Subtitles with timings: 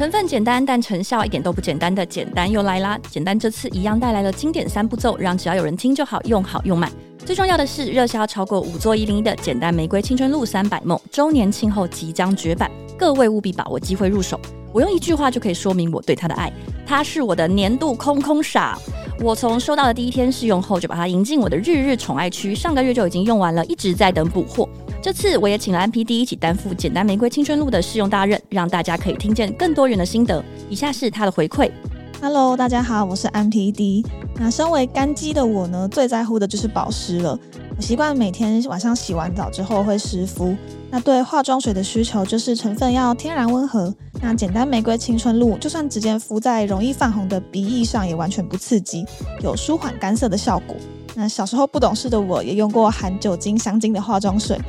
[0.00, 2.98] 成分简单，但成效一点都不简单的简单又来啦！
[3.10, 6.90] 简单这次一样带来了经典三步骤，让只要有人听就好，用好用满。
[7.18, 14.40] 最重要的是，热销超过五座一零一的简单玫瑰青春露三百梦周年庆后即将绝版，各位务必把握机会入手。
[14.72, 16.50] 我用一句话就可以说明我对它的爱，
[16.86, 18.78] 它是我的年度空空傻。
[19.20, 24.66] 我从收到的第一天试用后，就把它迎进我的日日宠爱区，上个月就已经用完了，一直在等补货。
[25.02, 30.44] 这次我也请了 MPD 一起担负简单玫瑰青春露的试用大任，让大家可以听见更多人的心得。
[30.68, 31.70] 以下是他的回馈
[32.20, 34.04] ：Hello，大家好，我是 MPD。
[34.34, 37.38] 那身为干肌的我呢，最在乎的就是保湿了。
[37.78, 40.54] 我习惯每天晚上洗完澡之后会湿敷。
[40.90, 43.94] 那对化妆水的需求就是成分要天然温和。
[44.20, 49.06] 那简单玫瑰青春露，就算直接敷在容易泛红的鼻翼上，也完全不刺激，
[49.42, 50.76] 有舒缓干涩的效果。
[51.14, 54.60] 那小时候不懂事的我，也用过含酒精、香精的化妆水。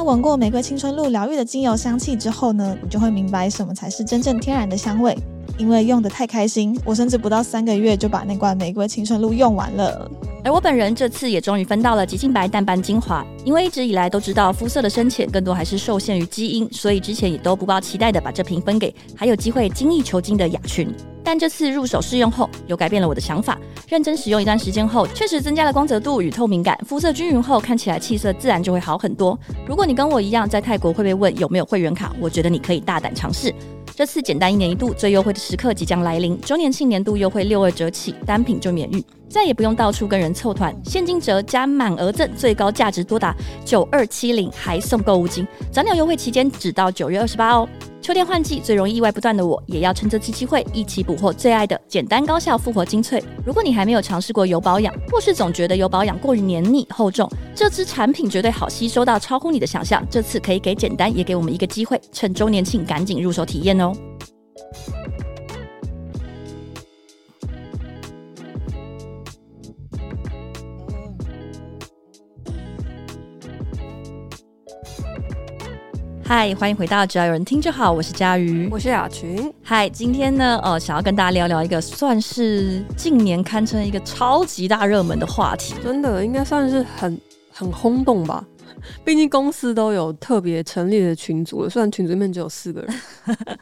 [0.00, 5.14] 那闻过玫瑰青春露疗愈的精油香气之后呢，你就会明白什么才是真正天然的香味。
[5.60, 10.10] 因为用得太开心，我甚至不到三个月就把那罐玫瑰青春露用完了。
[10.42, 20.90] 而我本人这次也终于分到了极净白淡斑精华，因为一直以来都知道肤色的深浅更多还是受限于基因，所以之前也都不抱期待的把这瓶分给还有机会精益求精的雅群。
[21.22, 23.58] 但这次入手试用后，又改变了我的想法。
[23.86, 29.38] 认真使用一段时间后，确实增加了光泽度与透明感，肤色均匀后，看起来气色自然就会好很多。
[29.66, 33.54] 如果你跟我一样在泰国会被问有没有会员卡，我觉得你可以大胆尝试。
[34.00, 43.32] 这次简单一年一度最优惠的时刻即将来临，周年庆年度优惠六二折起，单品就免运，再也不用到处跟人凑团，现金折加满额赠，最高价值多达
[43.64, 45.46] 九二七零，还送购物金。
[45.70, 47.68] 早鸟优惠期间只到九月二十八哦。
[48.02, 53.22] 秋天换季最容易意外不断的我，也要趁这次机会一起补货最爱的简单高效复活精粹。
[53.46, 60.04] 如果你还没有尝试过油保养，或是总觉得油保养过于黏腻厚重，这支产品绝对好吸收到超乎你的想象。
[60.10, 63.92] 这次可以给简单，也给我们一个机会，趁周年庆赶紧入手体验哦。
[76.32, 79.52] 嗨，欢迎回到只要有人听就好，我是佳瑜，我是雅群。
[79.64, 87.20] 嗨，今天呢，呃，想要跟大家聊聊一个算是近年堪称一个超级大热门的话题，真的应该算是很
[87.50, 88.46] 很轰动吧。
[89.04, 92.94] 毕竟公司都有特别成立的群组了，虽然群组里面只有四个人。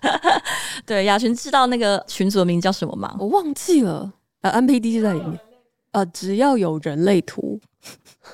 [0.85, 3.17] 对，雅群知道那个群组的名字叫什么吗？
[3.19, 4.12] 我忘记了。
[4.43, 5.41] 呃，MPD 就在里面。
[5.93, 7.59] 呃，只要有人类图。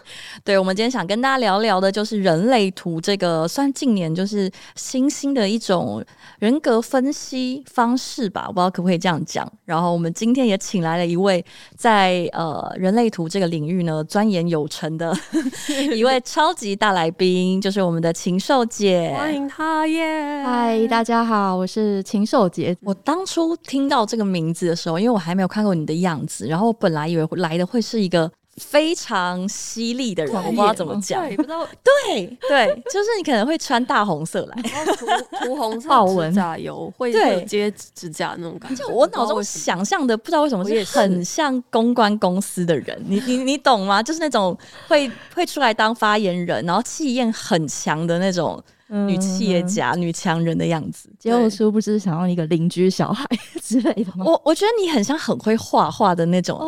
[0.44, 6.04] 对，我们今天想跟大家聊聊的，就是人类图这个算近年就是新兴的一种
[6.38, 9.50] 人格分析方式吧，我不知道可不可以这样讲。
[9.64, 11.44] 然后我们今天也请来了一位
[11.76, 15.16] 在呃人类图这个领域呢钻研有成的
[15.94, 20.42] 一位超级大来宾，就是我们的禽兽姐，欢迎她耶！
[20.44, 22.76] 嗨，大家好，我是禽兽姐。
[22.82, 28.30] 我当初听到这个名字的时候，因为我还没有看过你的样子，然后我本来以为来的会是一个。
[28.56, 35.06] 非常犀利的人，我不知道怎么讲，对，不知道，对对， 就是你可能会穿大红色来， 然后涂
[35.44, 38.86] 涂红色指甲油，会会接指甲那种感觉。
[38.86, 44.02] 我脑中想象的不知道为什么是很像公关公司的人，你你你懂吗？
[44.02, 51.08] 就是那种会会出来当发言人，然后气焰很强的那种女企业家、嗯、女强人的样子。
[51.18, 53.26] 结果殊不知想要一个邻居小孩
[53.60, 54.24] 之类的吗？
[54.24, 56.58] 我我觉得你很像很会画画的那种。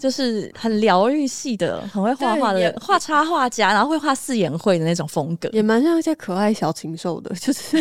[0.00, 7.76] 哦就是很疗愈系的，很会画画的画插画家，然后会画四眼会的那种风格，也蛮像一些可爱小禽兽的， 就是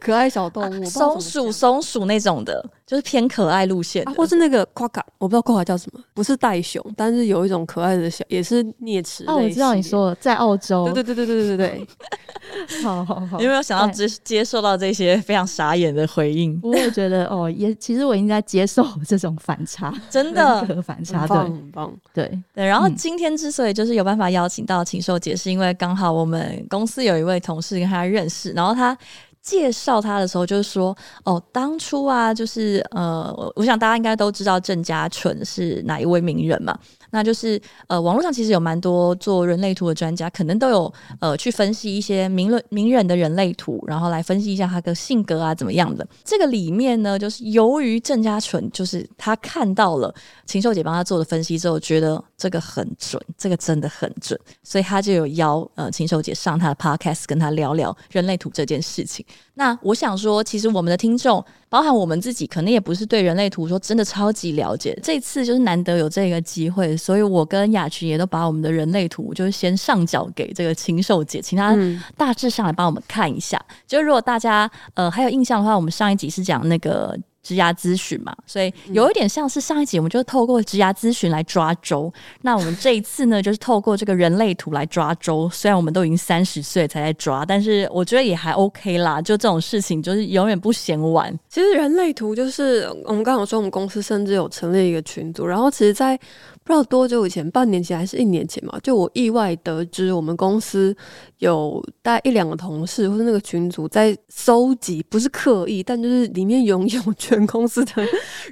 [0.00, 2.64] 可爱小动物，松鼠、松鼠那种的。
[2.86, 9.24] 就是偏可爱路线，或是那个夸卡，我不知道夸卡叫什么，不是袋熊，但是有一种可爱的小，也是啮齿。
[9.26, 11.86] 哦，我知道你说的在澳洲，对对对对对对对对。
[12.84, 16.60] 好好好，你有没有想要接接受到这些非常傻眼的回应？
[16.62, 22.66] 我也觉得哦，也其实我应该接受这种反差，真的反差，对，很棒，对对。
[22.66, 28.96] 然后今天之所以就是有办法邀请到禽兽姐，是因为刚好我们公司有一位同事跟他认识，然后他。
[29.44, 36.74] 介绍他的时候，就是说，哦，当初啊，就是呃，我想大家应该都知道郑家纯是哪一位名人嘛。
[37.14, 46.04] 那就是呃，网络上其实有蛮多做人类图的专家，可能都有呃去分析一些名人名人的人类图，然后来分析一下他的性格啊怎么样的。
[46.24, 50.12] 这个里面呢，就是由于郑家纯，就是他看到了
[50.44, 59.24] 禽兽姐帮他做的分析之后，觉得这个很准，这个真的很准，所以他就有邀呃禽兽姐上他的 podcast 跟他聊聊人类图这件事情。
[59.54, 61.44] 那我想说，其实我们的听众。
[61.74, 64.96] 包含我们自己，可能也不是对人类图说真的超级了解。
[65.02, 71.76] 这次就是难得有这个机会，所以我跟雅群也都把我们的人类图就是先上缴给这个禽兽姐，请她
[72.16, 73.60] 大致上来帮我们看一下。
[73.68, 77.18] 嗯、就如果大家呃还有印象的话，我们上一集是讲那个。
[77.44, 82.12] 职涯咨询嘛，所以有一点像是上一集，我们就透过职涯咨询来抓周。
[82.40, 85.48] 那我们这一次呢，就是透过这个人类图来抓周。
[85.50, 89.20] 虽然我们都已经三十岁才在抓，但是我觉得也还 OK 啦。
[89.20, 91.32] 就这种事情，就是永远不嫌晚。
[91.50, 96.18] 其实人类图就是我们刚好说，我们公司甚至有成立一个群组，然后其实，在
[96.64, 100.96] 不知道多久以前，半年前还是一年前嘛，就我意外得知，我们公司
[101.38, 108.02] 有大概一两个同事或是那个群组在搜集，不是刻意，但就是里面拥有全公司的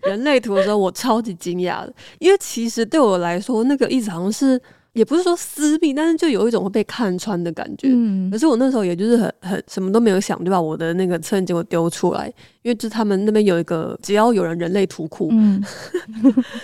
[0.02, 4.60] 人类图的时候，我超级惊讶的，因为其实对我来说，那个意思好像是
[4.92, 7.88] 也不是说私密，但是就有一种会被看穿的感觉。
[7.90, 12.26] 嗯，可是我那时候也就是很很什么都没有想，就把我的那个测验结果丢出来，
[12.60, 15.64] 因为就是他们那边有一个只要有人人类图库，嗯，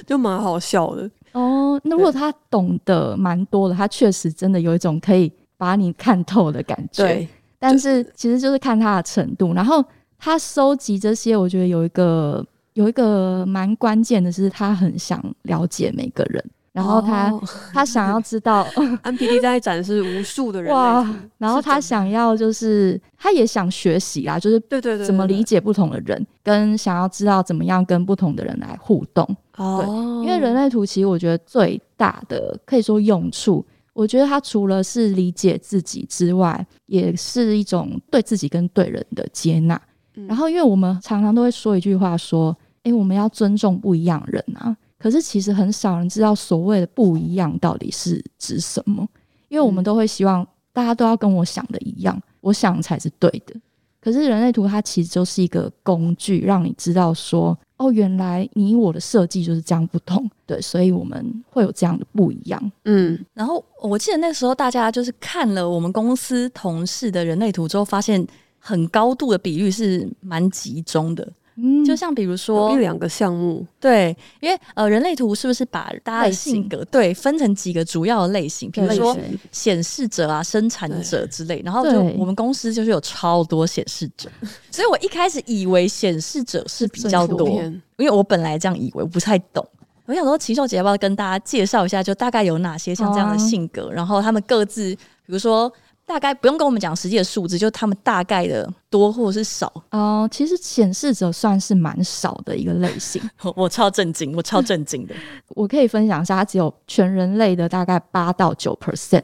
[0.06, 1.11] 就蛮好笑的。
[1.33, 7.05] 哦，那如果他懂得蛮多的，他确实真的有一种可以把你看透的感觉。
[7.05, 7.29] 对，
[7.59, 9.53] 但是其实就是看他的程度。
[9.55, 9.85] 然后
[10.19, 12.45] 他收集这些，我觉得有一个
[12.75, 16.45] 有一个蛮关键的是，他很想了解每个人。
[16.79, 17.43] 然后他、哦、
[17.75, 18.65] 他想要知道，
[19.03, 21.05] MPD 在展示无数的人哇，
[21.37, 29.27] 然后他想要就是他也想学习啊，就是对对对，怎么理解不同的人，跟想要知道怎么样跟不同的人来互动。
[29.57, 29.83] 哦，
[30.23, 39.81] 对，因为人类图其实我觉得最大的可以说用处，我觉得它除了是理解自己之外，也是一种对自己跟对人的接纳。
[40.15, 49.06] 嗯、然后，因为我们常常都会说一句话，说：“诶，我们要尊重不一样人啊。”可是其实很少人知道所谓的不一样到底是指什么，
[49.49, 53.55] 因为我们都会希望大家都要跟我想的一样，我想才是对的。
[54.00, 62.73] 可是人类图它其实就是一个工具，让你知道说，哦，原来你我的设计就是这样不同，对，所以我们会有这样的不一样。
[62.85, 68.25] 嗯，然后我记得那时候大家就是看了我们公司同事的人类图之后，发现
[68.59, 71.29] 很高度的比率是蛮集中的。
[71.61, 79.17] 嗯，就像比如说一两个项目，对，因为呃，人类图是不是把大家的性格对分成几个主要的类型，比如说
[79.51, 84.31] 显示者啊、生产者之类，然后就我们公司就是有超多显示者，
[84.71, 87.49] 所以我一开始以为显示者是比较多，
[87.97, 89.67] 因为我本来这样以为，我不太懂。
[90.07, 95.73] 我想说，禽兽姐要不要跟大家介绍一下，就大概有哪些像这样的性格，然后他们各自，比如说。
[96.09, 99.67] 大概不用跟我们讲实际的数字，就他们大概的多或者是少。
[99.91, 103.21] 哦、呃，其实显示者算是蛮少的一个类型。
[103.43, 105.15] 我， 我超震惊，我超震惊的。
[105.55, 109.23] 我可以分享一下，它只有全人类的大概八到九 percent，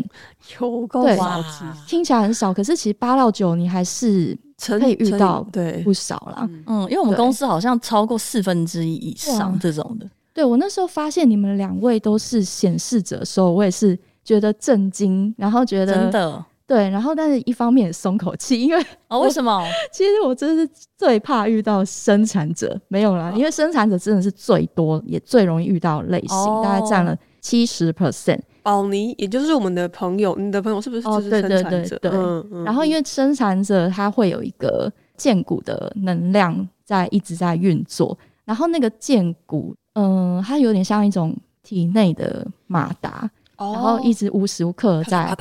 [0.60, 1.42] 有够少。
[1.88, 6.46] 听起来很少，可是其实八到九你还是可以遇到，对，不少啦。
[6.66, 10.06] 嗯，因为我们公司好像超过四分之一以上这种的。
[10.34, 16.44] 对，我那时候发现你们两位都是显示者的时候，我也是觉得震惊，然后觉得真的。
[16.66, 19.62] 对，然后但是一方面也松口气，因为哦，为什么？
[19.92, 28.40] 其实我真是最怕遇到生产者，没有啦，哦、因为生产者真的是最多也最容易遇到类型，哦、大概占了七十 percent。
[28.62, 31.60] 宝妮，也就是我们的朋友，你的朋友是不是就是生产者？
[31.70, 32.10] 对对对对。
[32.12, 38.16] 嗯嗯、然后因为生产者他会有一个荐骨的能量在一直在运作，
[38.46, 43.30] 然后那个荐骨，嗯、呃，它有点像一种体内的马达。
[43.56, 45.34] 然后一直无时无刻在，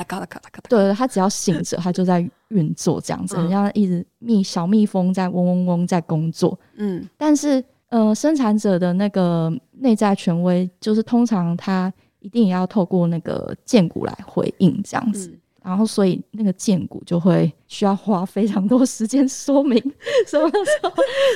[0.68, 6.58] 对，他只要醒着，他就在运作，这样子，很像一直蜜小蜜蜂在嗡嗡嗡在工作。
[6.76, 19.76] 嗯，但是呃，生产者的那个内在权威，就是通常他一定也要透过那个荐骨来回应这样子，然后所以那个荐股就会需要花非常多时间说明。
[20.26, 20.90] 所以那时候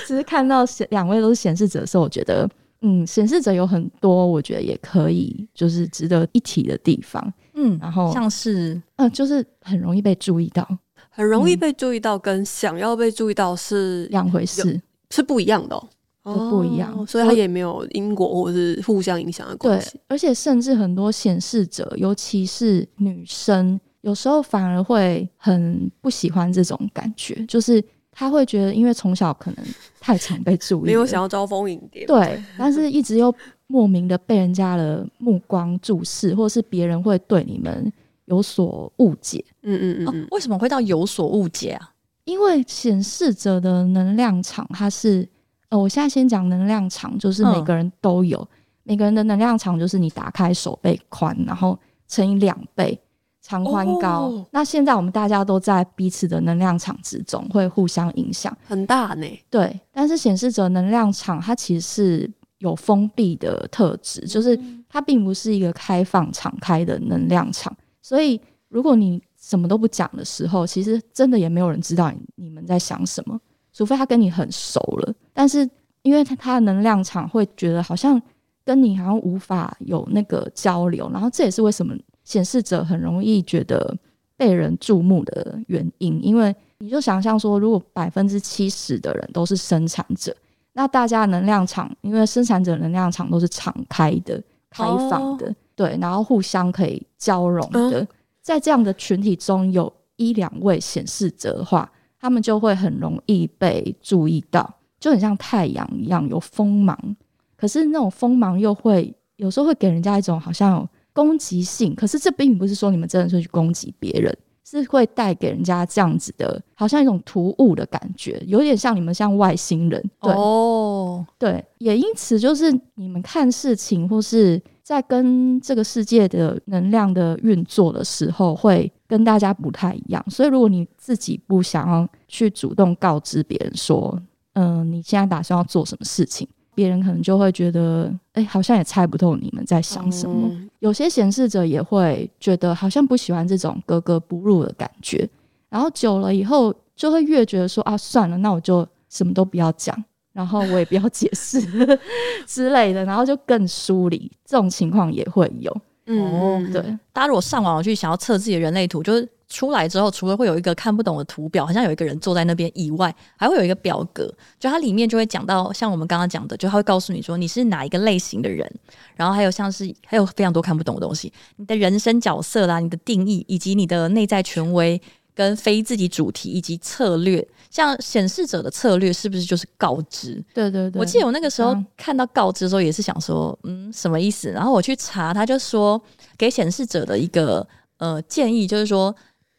[0.06, 2.48] 只是看到两位都是显示者的时候，我觉得。
[2.82, 7.32] 嗯，显示者有很多，我觉得也可以，就是值得一提的地方。
[7.54, 10.64] 嗯，然后像是，嗯，就是很容易被注意到，
[11.10, 14.80] 很容易被注意到，跟想要被注意到是两回事，
[15.10, 15.74] 是不一样的
[16.22, 19.92] 哦，就不一样，哦，所以它也没有因果或者是互相影响的关系。
[19.92, 27.84] 对，而且甚至很多显示者，尤其是女生，有时候反而会很不喜欢这种感觉，就是。
[28.18, 29.64] 他会觉得，因为从小可能
[30.00, 33.32] 太常被注意，没有想要招蜂引蝶，对，但是一直又
[33.68, 37.92] 莫名的被人家的目光注视，或是别人会对你们
[38.24, 39.44] 有所误解。
[39.62, 41.92] 嗯嗯嗯、哦，为什么会到有所误解啊？
[42.24, 45.24] 因为显示者的能量场，它是
[45.68, 48.48] 呃，我现在先讲能量场，就是每个人都有，嗯、
[48.82, 53.00] 每个人的能量场就是你打开手背宽，然后乘以两倍。
[53.48, 59.26] 长宽高，哦、那现在我们大家都在彼此的能量场之中，会互相影响，很大呢。
[59.48, 67.74] 对，但是显示者能量场它其实是有封闭的特质，就是它并不是一个开放敞开的能量场。
[68.02, 68.38] 所以，
[68.68, 73.40] 如果你什么都不讲的时候，其实真的也没有人知道你你们在想什么，
[73.72, 75.14] 除非他跟你很熟了。
[75.32, 75.66] 但是，
[76.02, 78.20] 因为他他的能量场会觉得好像
[78.62, 81.94] 跟你好像无法有那个交流，然后这也是为什么
[82.28, 83.96] 显示者很容易觉得
[84.36, 86.22] 被人注目的原因。
[86.22, 90.36] 因为你就想象说，如果百分之七十的人都是生产者，
[90.74, 95.48] 那大家能量场，因为生产者能量场都是敞开的、开放的。
[95.48, 98.08] 哦对，然后互相可以交融的，嗯、
[98.42, 101.88] 在这样的群体中有一两位显示者的话，
[102.20, 104.68] 他们就会很容易被注意到，
[104.98, 107.16] 就很像太阳一样有锋芒。
[107.56, 110.88] 可是那种锋芒又会有时候会给人家一种好像有
[111.18, 114.32] 攻击性，可是这并不是说你们真的是去攻击别人。
[114.70, 120.10] 是会带给人家这样子的，好像一种突兀的感觉，有点像你们像外星人。
[120.20, 130.22] 对哦，对，也因此就是你们看事情或是在跟这个世界的能量的运作的时候，会跟大家不太一样。
[130.28, 134.20] 所以如果你自己不想要去主动告知别人说，
[134.52, 136.46] 嗯、呃，你现在打算要做什么事情。
[136.78, 138.04] 别人可能就会觉得，
[138.34, 140.48] 哎、欸，好像也猜不透你们在想什么。
[140.48, 145.28] 嗯、有些显示者也会觉得，好像不喜欢这种格格不入的感觉。
[145.68, 149.92] 然后久了以后，就会越觉得说，啊，算了，那我就什么都不要讲，
[150.32, 151.60] 然后我也不要解释
[152.46, 154.30] 之类的，然后就更疏离。
[154.44, 155.76] 这种情况也会有。
[156.06, 156.80] 嗯，对。
[157.12, 159.28] 大家如果上网去想要测自己的人类图，就是。
[159.48, 168.70] 出来之后，除了会有一个看不懂的图表，好像有一个人坐在那边以外，还会有一个表格，就它里面就会讲到，像我们刚刚讲的，就它会告诉你说你是哪一个类型的人，
[169.16, 175.00] 然后还有像是还有非常多看不懂的东西，你的人生角色啦，你的定义，以及你的内在权威
[175.34, 180.44] 跟非自己主题以及策略，像显示者的策略是不是就是告知？
[180.52, 184.50] 对对对，我记得我那个时候看到告知的时候也是想说，嗯，什么意思？
[184.50, 185.98] 然后我去查，他就说
[186.36, 189.14] 给显示者的一个呃建议就是说。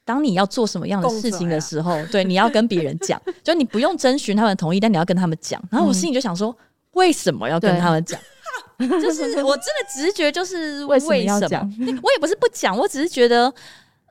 [0.10, 5.62] 当你要做什么样的事情的时候，对，你要跟别人讲， 就你不用征询他们同意，但你要跟他们讲。
[5.70, 6.56] 然后我心里就想说，
[6.94, 8.20] 为什么要跟他们讲？
[9.00, 11.16] 就是我真的直觉就是 为什么？
[11.18, 11.62] 要讲？
[12.02, 13.54] 我也不是不讲，我只是觉得，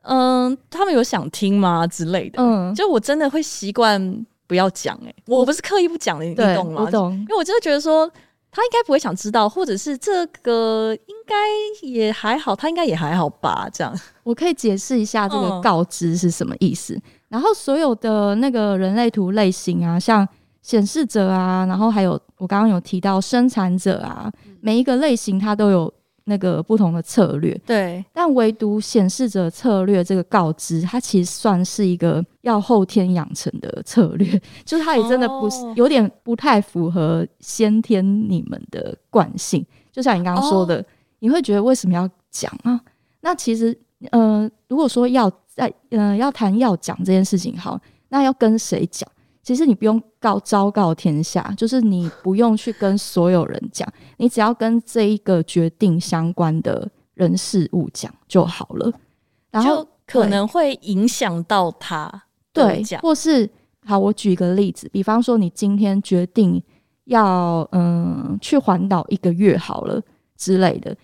[0.03, 2.41] 嗯，他们有想听吗之类的？
[2.41, 4.97] 嗯，就我真的会习惯不要讲。
[5.05, 6.87] 哎，我不是刻意不讲的，你懂吗？
[6.89, 7.11] 懂。
[7.11, 8.09] 因为我真的觉得说。
[8.51, 11.35] 他应该不会想知道，或者是这个应该
[11.87, 13.69] 也还好，他应该也还好吧？
[13.71, 16.95] 这样，我可以解释一下这个告知是什么意思。
[16.95, 20.27] 嗯、然后所有的那个人类图类型啊，像
[20.61, 25.93] 显示者啊，然后还有我刚刚有提到生产者啊，每一个类型它都有。
[26.29, 39.65] 那个不同的策略，对，但唯独显示者策略这个告知，它其实算是一个要后天养成的策略， 就是它也真的不是、哦、有点不太符合先天你们的惯性。
[39.91, 40.85] 就像你刚刚说的，哦、
[41.19, 42.79] 你会觉得为什么要讲啊？
[43.21, 43.77] 那其实，
[44.11, 49.09] 呃，如果说要在呃要谈要讲这件事情，好，那要跟谁讲？
[49.49, 58.93] 其实你不用告昭告天下，就是你不用去跟所有人讲，你只要跟这一个决定相关的人事物讲就好了。
[59.49, 62.07] 然后可能会影响到他，
[62.53, 63.49] 对，或是
[63.87, 66.61] 好，我举一个例子，比方说你今天决定
[67.05, 69.99] 要嗯去环岛一个月好了
[70.37, 70.95] 之类的，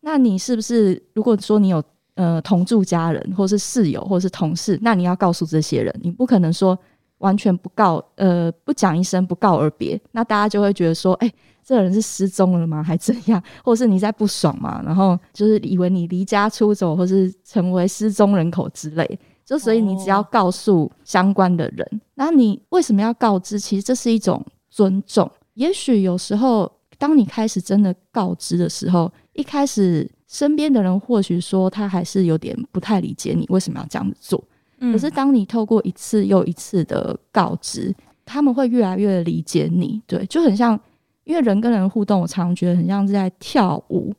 [0.00, 1.80] 那你是不是如果说你有
[2.16, 6.76] 呃同住家人，或是室友，或是同事，那你要告诉这些人，你不可能说。
[7.22, 11.32] 完全不告，呃，不讲一声，不告而别，那大家就会觉得说，哎、
[11.64, 12.82] 这个人是失踪了吗？
[12.82, 13.42] 还怎样？
[13.64, 14.82] 或者是你在不爽吗？
[14.84, 19.18] 然后就是以为你离家出走，或是成为失踪人口之类。
[19.44, 23.58] 就所以你只要告诉相关的人，那、你为什么要告知？
[23.58, 25.30] 其实这是一种尊重。
[25.54, 34.42] 也许有时候，当你开始真的告知的时候，一开始身边的人或许说他还是有点不太理解你为什么要这样做。
[34.90, 40.02] 可是，当你透过一次又一次的告知，他们会越来越理解你。
[40.08, 40.78] 对，就很像，
[41.22, 44.12] 因为人跟人互动，我常常觉得很像是在跳舞。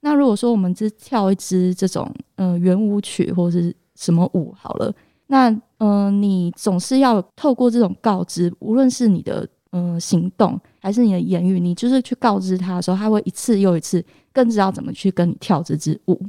[0.00, 4.92] 那如果说我们只跳一支这种呃圆舞曲或者是什么舞好了，
[5.26, 5.48] 那
[5.78, 16.20] 嗯、呃，你总是要透过这种告知，无论是你的嗯、呃、行动还是你的言语，你就是去告知他的时候，他会一次又一次更知道怎么去跟你跳这支舞。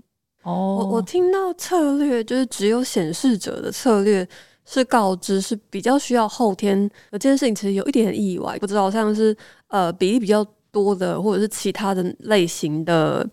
[0.44, 4.28] 哦，我我听到策略就是只有显示者的策略
[4.66, 9.36] 是告知是比较需要后天，这件事情其实有一点意外，不知道像是
[9.68, 13.28] 呃比例比较多的或者是其他的类型的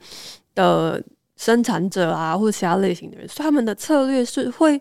[0.55, 1.03] 的
[1.37, 4.81] 生产者啊，或者其他类型的人，所以他们的策略是会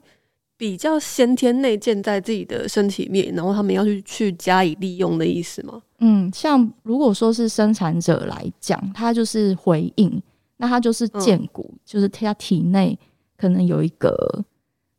[0.57, 5.79] 比较先天内建在自己的身体里面，然后他们要去去加以利用的意思吗？
[6.00, 10.22] 嗯，像如果说是生产者来讲，他就是回应，
[10.57, 12.97] 那他就是荐骨，嗯、就是他体内
[13.37, 14.43] 可能有一个，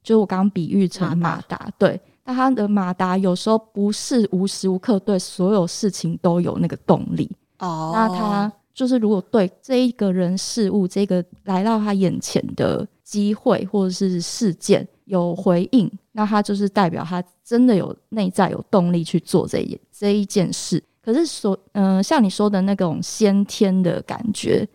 [0.03, 14.87] 就是我刚刚比喻成马达，对，那他的马达有时候不是无时无刻对所有事情都有那个动力哦，那他就是如果对这一个人事物，这个来到他眼前的机会或者是事件。
[15.09, 20.85] 有回应，那他就是代表他真的有内在有动力去做这一这一件事。
[21.01, 24.69] 可是所，嗯、呃，像你说的那种先天的感觉，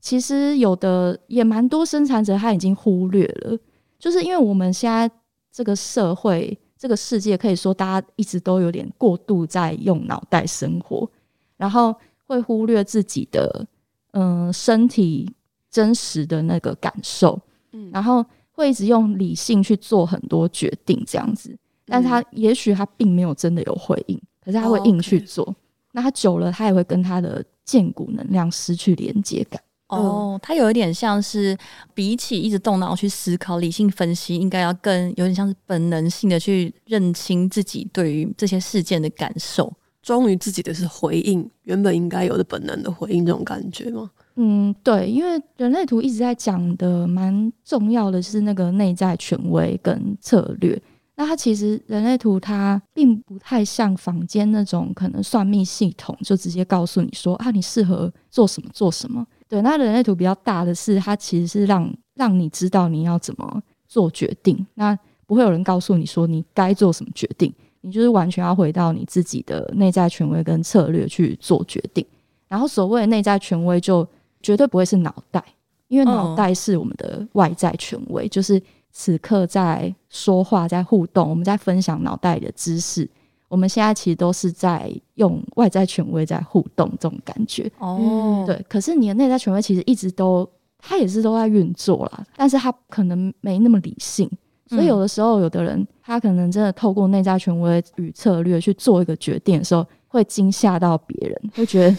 [0.00, 3.58] 其实有的也蛮多生产者他已经忽略了，
[3.98, 5.10] 就是因为我们现在
[5.52, 11.08] 这个社会、这个世界，可以说大家一直都有点过度在用脑袋生活，
[11.56, 11.94] 然后
[12.26, 13.66] 会忽略自己的
[14.12, 15.30] 嗯、呃、身体
[15.70, 17.40] 真实的那个感受，
[17.72, 18.24] 嗯，然后。
[18.52, 25.42] 会一直用理性去做很多决定，这样子，但是他也许他并没有真的有回应，可是他会硬去做。
[25.46, 25.58] Oh, okay.
[25.92, 29.58] 那他久了，他也会跟他的荐骨能量失去连接感。
[29.90, 31.56] 哦，它有一点像是
[31.94, 44.10] 比起一直动脑去思考、理性分析，应该要更有点像是本能性的去认清自己对于这些事件的感受，忠于自己的是回应原本应该有的本能的回应，这种感觉吗？
[44.36, 50.80] 嗯，对，因为人类图一直在讲的蛮重要的是那个内在权威跟策略。
[51.16, 59.26] 那它其实人类图它并不太像坊间那种可能算命系统，就直接告诉你说啊，你适合做什么做什么。
[59.50, 64.64] 对，那人类图比较大的是，它其实是让让你知道你要怎么做决定。
[64.74, 72.06] 那不会有人告诉你说你该做什么决定，你就是完全要回到你自己的内在权威跟策略去做决定。
[72.46, 74.06] 然后所谓的内在权威就
[74.40, 75.44] 绝对不会是脑袋，
[75.88, 83.08] 因为脑袋是我们的外在权威，嗯、就是此刻在说话、在互动，我们在分享脑袋里的知识。
[83.50, 87.70] 我们现在其实都是在用外在权威在互动，这种感觉。
[87.78, 88.64] 哦，对。
[88.68, 94.30] 可是你的内在权威其实一直都，它也是都在运作啦，但是它可能没那么理性，
[94.68, 101.96] 所以有的时候，有的人他可能真的透过内在权威与策略去做一个决定的时候，会惊吓到别人，会觉得。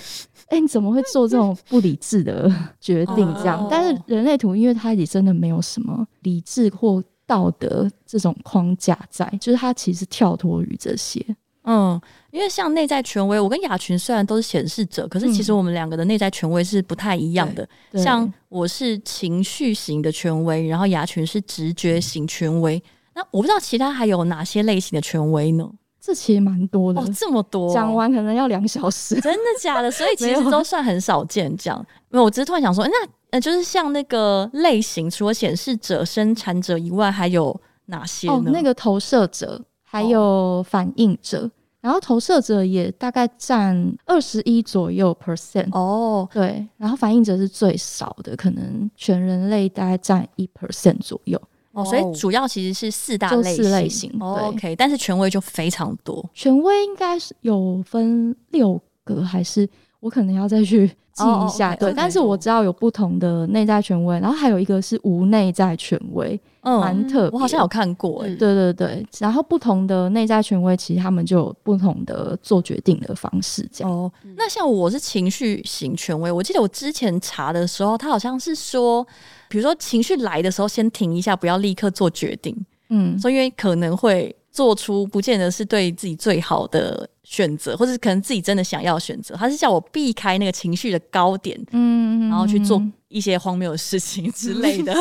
[0.48, 3.34] 哎、欸，你怎么会做这种不理智的决定？
[3.36, 11.26] 这样，但是人类图，因为它也真的没有什么理智或道德这种框架在，就是它其实跳脱于这些。
[11.64, 12.00] 嗯，
[12.32, 17.68] 因为像内在权威，我跟雅群虽然都是显示者，可是其实我们两个的内在权威是不太一样的。
[17.92, 22.82] 嗯、像我是情绪型的权威，然后雅群是直觉型权威。
[23.14, 25.70] 那我不知道其他还有哪些类型的权威呢？
[26.00, 29.92] 这其实蛮多的哦，这么多，讲完可能要两小时，真的假的？
[29.92, 31.56] 所以 其实都算很少见。
[31.58, 32.94] 这样，没有，我只是突然想说，那
[33.30, 38.34] 呃，就是像那个类型，除了显示者、生产者以外，还有哪些呢？
[38.34, 41.52] 哦，那个投射者，还有反应者，哦、
[41.82, 51.38] 然后投射者也大概占二十一左右 percent 哦，对，然后反应者是最少的，可能全人类大概占一 percent 左右。
[51.74, 54.16] 哦，所以主要其实是四大类型，四类型。
[54.22, 56.26] 哦，OK，但是权威就非常多。
[56.34, 59.68] 权威应该是有分六个，还是
[60.02, 61.74] 我可能要再去记一下？
[61.76, 67.38] 对，okay, 但是我知道有不同的内在权威，然后还有一个是无内在权威，嗯，蛮特别。
[67.38, 69.06] 我好像有看过，对对对。
[69.20, 73.92] 然后不同的内在权威，其实他们就有不同的做决定的方式，这样。
[73.92, 79.08] 哦，那像我是情绪型权威，我记得我之前查的时候，他好像是说。
[79.48, 82.56] 比如说情绪来的时候，先停一下，不要立刻做决定。
[82.88, 89.36] 嗯，所以因为可能会做出不见得是对自己最好的选择，或者是可能自己真的想要选择。
[89.36, 94.94] 他是叫我避开那个情绪的高点，嗯，然后去做一些荒谬的事情之类的。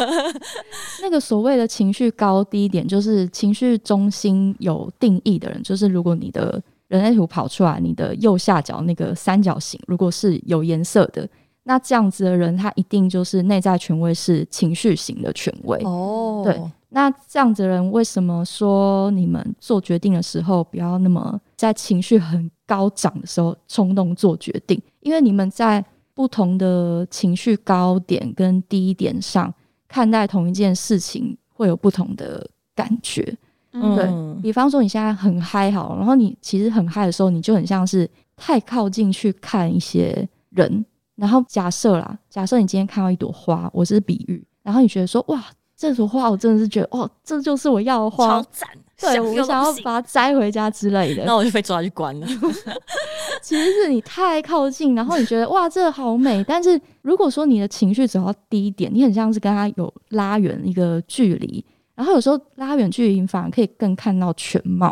[1.03, 11.29] 那个所谓的情绪高低点，就是情绪中心有定义的人，就是如果你的人类图跑出来，你的右下角那个三角形，如果是有颜色的。
[11.65, 16.43] 那这样子的人，他一定就是内在权威是情绪型的权威哦。
[16.43, 16.59] 对，
[16.91, 24.81] 那这样子的人，为什么说你们做决定的时候不要那么在情绪很高涨的时候冲动做决定？
[25.01, 29.53] 因为你们在不同的情绪高点跟低点上
[29.89, 33.37] 看待同一件事情，会有不同的感觉。
[33.73, 40.85] 嗯，对，比方说你现在很嗨好，然后你其实很嗨的时候，你就很像是太靠近去看一些人。
[41.15, 45.45] 然后假设啦，假设你今天看到一朵花，我是比喻，然后你觉得说，哇，
[45.81, 48.69] 这朵花我真的是觉得，哦，这就是我要的花，超赞，
[49.01, 52.27] 对，想我想要把它摘回家之类的，那我就被抓去关了。
[53.41, 61.65] 其实是你太靠近，然后你觉得哇，这好美，但是如果说你的情绪只要低一点，你很像是跟它有拉远一个距离。
[61.95, 64.89] 然后有时候拉远距离，反而可以更看到全貌。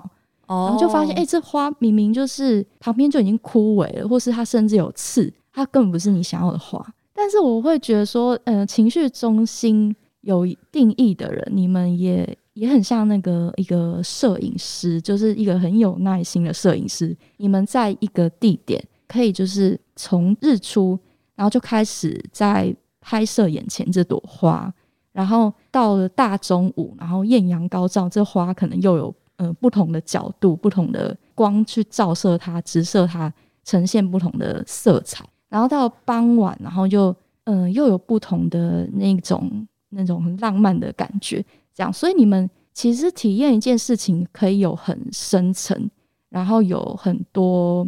[0.46, 6.83] 哦，然后就发现，哎、欸，这花明明就是旁边就已经枯萎了，或是它甚至有刺，它根本不是你想要的花。
[7.14, 9.94] 但是我会觉得说，呃，情绪中心
[10.28, 17.16] 有定义的人，你们也也很像那个一个摄影师，就是一个很有耐心的摄影师。
[17.38, 20.98] 你们在一个地点，可以就是从日出，
[21.34, 24.72] 然后就开始在拍摄眼前这朵花。
[25.12, 33.32] 然后到了大中午，然后艳阳高照，这花可能又有呃不同的角度、不同的光去照射它、直射它，
[33.64, 35.24] 呈现不同的色彩。
[35.48, 41.44] 然后到傍晚，然后就嗯、呃、又有不同的那种那种很浪漫的感觉。
[41.74, 45.90] 这样，所以你们其实体验一件事情可以有很深层，
[46.29, 47.87] 然后有很多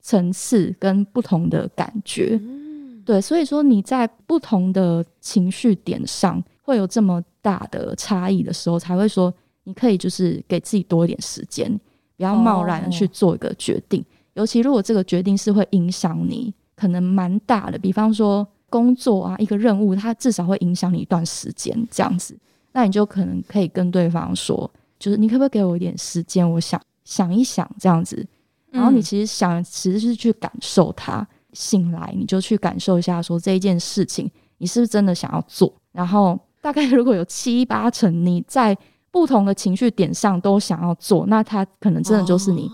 [0.00, 2.40] 层次跟不同的感觉。
[3.04, 6.42] 对，所以说你在不同的情绪点上。
[6.64, 9.34] 会有这么大的差异的时候，才会说
[9.64, 11.68] 你可以就是给自己多一点时间，
[12.16, 14.00] 不要贸然去做一个决定。
[14.00, 14.08] Oh.
[14.34, 17.76] 尤其如果这个决定是会影响你，可能蛮大的。
[17.76, 22.34] 比方说工作啊，一个任务，它至少会影响你一段时间这样子。
[22.72, 28.26] 那你就可能可以跟对方说，就是你可不可以给我一点时间，我想想一想这样子。
[28.70, 31.24] 然后你其实想，其实是去感受它。
[31.52, 36.40] 醒来你就去感受一下，说这一件事情你是不是真的想要做，然后。
[36.62, 38.78] 大概如果有七八成你在
[39.10, 42.70] 不同的情绪点上都想要做，那他可能真的就是你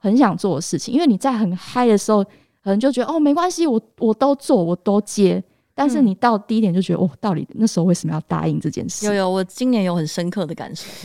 [0.00, 0.92] 很想做的事情。
[0.92, 2.24] 因为你在很嗨的时候，
[2.62, 5.42] 可能就觉得哦没关系，我我都做，我都接。
[5.74, 9.06] 但是你到第一点就觉得哦，到底那时候为什么要答应这件事？
[9.06, 10.84] 有有，我今年有很深刻的感受。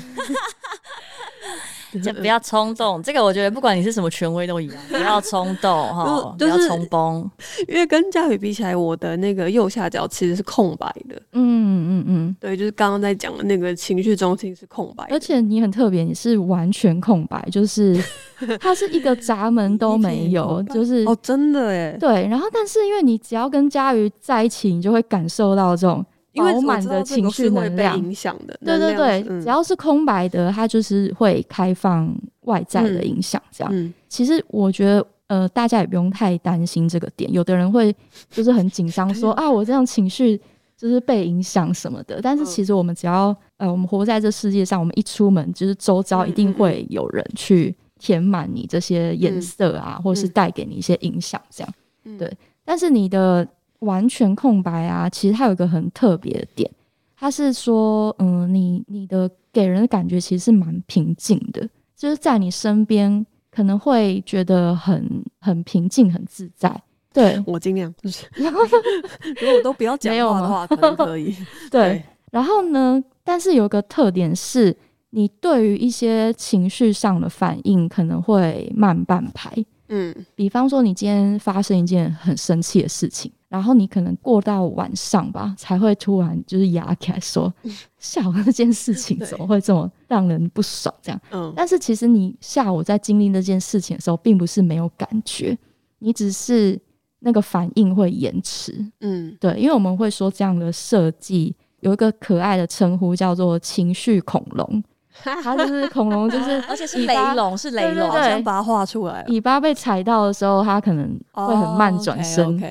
[2.04, 7.30] 就不要冲动，这个我觉得不管你是什么权威都一样，不要冲动 哈，不要冲崩。
[7.68, 11.16] 因为跟佳宇比起来，我的那个右下角其实是空白的。
[11.34, 17.98] 嗯嗯嗯，对，就是刚刚在讲的那个情绪中心是空白，而且你很特别，你是完全空白，就是
[18.60, 21.98] 它是一个闸门都没有，就是哦，真的哎。
[22.00, 26.06] 对，然后但是因为你只要跟佳宇在一起，你就会感受到这种。
[26.36, 33.42] 饱满的情绪能量，影响的，对对对，嗯、只要是空白的，它就是会开放外在的影响。
[33.52, 37.32] 这样，其实我觉得，呃，大家也不用太担心这个点。
[37.32, 37.96] 有的人会
[38.30, 40.40] 就是很紧张，说啊，我这样情绪
[40.78, 42.20] 就是被影响什么的。
[42.22, 51.42] 但是其实我们只要呃，我们活在这世界上，我们一出门，就是周遭一定会有人去填满你这些颜色啊，嗯、或是带给你一些影响。
[51.50, 52.32] 这样，嗯、对。
[52.64, 53.48] 但是你的。
[53.80, 55.10] 完全空白啊！
[55.10, 56.70] 其实它有一个很特别的点，
[57.18, 66.82] 它是说，嗯，你你的给人的感觉其实是蛮平静的，就是在你身边可能会觉得很很平静、很自在。
[67.14, 71.34] 对，我尽量就是， 如果都不要讲话的话，可能可以。
[71.72, 74.76] 对，对然后呢，但是有个特点是，
[75.12, 79.50] 你对于一些情绪上的反应可能会慢半拍。
[79.88, 83.32] 嗯，比方说你今天发生一件很生气的事情。
[83.56, 87.52] 然后你可能过到晚上吧，才会突然就是牙起来说，
[87.98, 90.94] 下午那件事情 怎么会这么让人不爽？
[91.02, 95.58] 这样，嗯，但是其实你下午在经历那件事情的时候，并不是没有感觉，
[96.00, 96.78] 你只是
[97.20, 104.84] 那个反应会延迟，嗯，对，因为我们会说这样的设计有一个可爱的称呼叫做情绪恐龙，
[105.24, 112.62] 它就是恐龙，就是 而且是雷龙，是雷龙，对，把它画出来，尾巴被踩到的时候，它可能会很慢转身。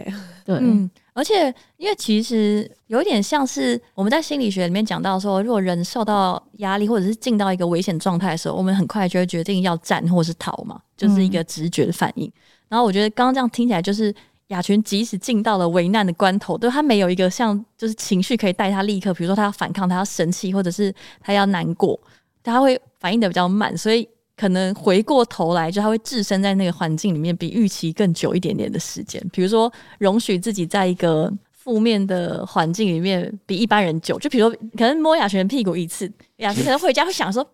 [0.45, 12.27] 对，嗯，而且因为其实有一点像是我们在心理学里面讲到说，如果人受到压力或者是进到一个危险状态的时候，我们很快就会决定要战或是逃嘛，就是一个直觉的反应。
[12.27, 12.33] 嗯、
[12.69, 14.15] 然后我觉得刚刚这样听起来，就是
[14.49, 21.99] 雅群即使进到了危难的关头，对他没有一个像就是情绪可以带他立刻，比如说他要反抗，他要生气，或者是他要难过，
[22.43, 24.07] 他会反应的比较慢，所以。
[24.37, 29.25] 可能回过头来，就他会置身在那个环境里面，比预期更久一点点的时间。
[29.33, 34.19] 比如说，容许自己在一个负面的环境里面比一般人久。
[34.19, 37.47] 就比如说，可能摸雅璇屁股一次，雅璇可能回家会想说，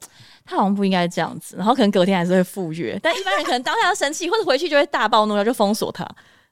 [0.44, 2.98] 他好像不应该这样子，然后可能隔天还是会赴约。
[3.02, 6.08] 但一般人可能当下要生气，或者回去就会大暴怒，然后就封锁他。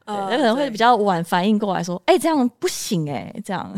[0.08, 3.70] 对，他可能会比较晚反应过来说：“哎、欸，这样不行哎、欸，这样。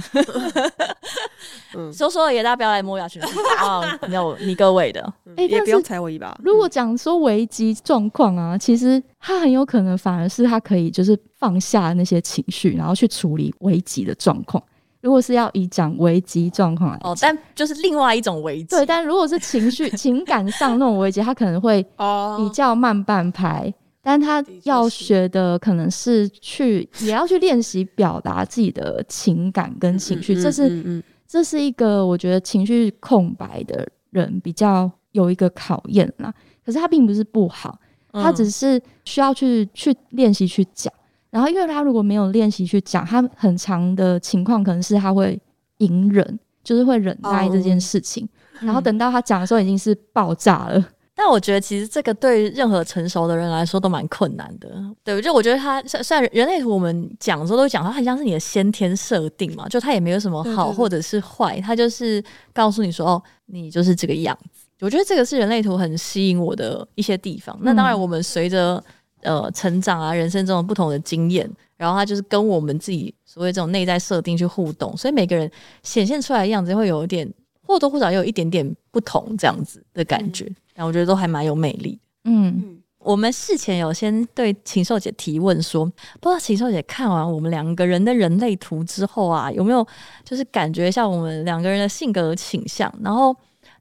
[1.75, 3.21] 嗯”说说也大家不要来摸雅群
[3.59, 3.99] 啊！
[4.07, 6.38] 你有你各位的，哎、欸，也不用踩我一把。
[6.45, 14.62] 如果讲说危机状况啊，其实他很有可能反而是他可以就是放下那些情绪，然后去处理危机的状况。
[15.01, 18.77] 如果是要以讲危机状况来哦，但就是另外一种危机。
[18.77, 21.83] 对，但如果是情绪情感上那种危机，他可能会
[22.38, 23.73] 比较慢半拍。
[24.11, 36.35] 但他要学的可能是去，也要去练习表达自己的情感跟情绪，这是这是一个我觉得情绪空白的人比较有一个考验啦。
[36.66, 37.79] 可是他并不是不好，
[38.11, 40.92] 他只是需要去去练习去讲。
[41.31, 45.40] 然后，因为他如果没有练习去讲，他很长的情况可能是他会
[45.77, 48.29] 隐忍，就是会忍耐这件事情。
[48.55, 48.64] Oh.
[48.64, 50.85] 然后等到他讲的时候，已经是爆炸了。
[51.22, 54.70] 但我觉得其实这个对任何成熟的人来说都蛮困难的，
[55.04, 64.66] 对，就我觉得他虽然人类图我们讲的时候都讲，它很像是你的先天设定嘛，就它也没有什么好或者是坏，它就是告诉你说哦，你就是这个样子。
[64.80, 67.54] 我觉得这个是人类图很吸引我的一些地方。
[67.61, 68.83] 那当然，我们随着
[69.20, 75.50] 呃成长啊，人生中的不同的经验，然后它就是跟我们自己所谓这种内在设定去互动，所以每个人
[75.83, 77.30] 显现出来的样子会有一点
[77.66, 80.46] 或多或少有一点点不同这样子的感觉。
[80.46, 80.56] 嗯
[80.87, 81.99] 我觉得都还蛮有魅力。
[82.25, 85.85] 嗯，我们事前有先对禽兽姐提问说，
[86.21, 89.87] 不知道禽兽姐看完我们两个人的人类图之后啊，有没有
[90.25, 92.93] 就是感觉一下我们两个人的性格倾向？
[93.03, 93.35] 然后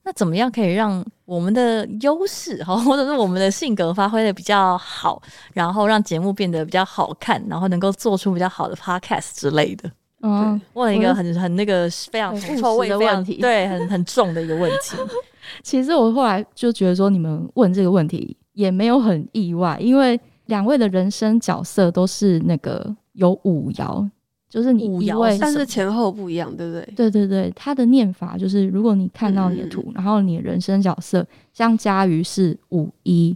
[0.04, 5.22] 那怎么样可以让我们的优势哈， 或者是我们的性格发挥的比较好，
[5.54, 9.92] 然后让节目变得比较好看，然后能够做出比较好的 podcast 之类的？
[10.22, 14.96] 嗯，问了一个很很那个非常臭味的问题，对，很很重的一个问题。
[15.64, 24.10] 其实我后来就觉得说，你们问这个问题也没有很意外，因为两位的人生角色都是那个有五爻，
[24.50, 26.94] 就是你五爻，但是前后不一样，对不对？
[26.96, 33.36] 对对对，他的念法就是，如果你看到你的图，嗯、然后你的人生角色像嘉瑜是五一，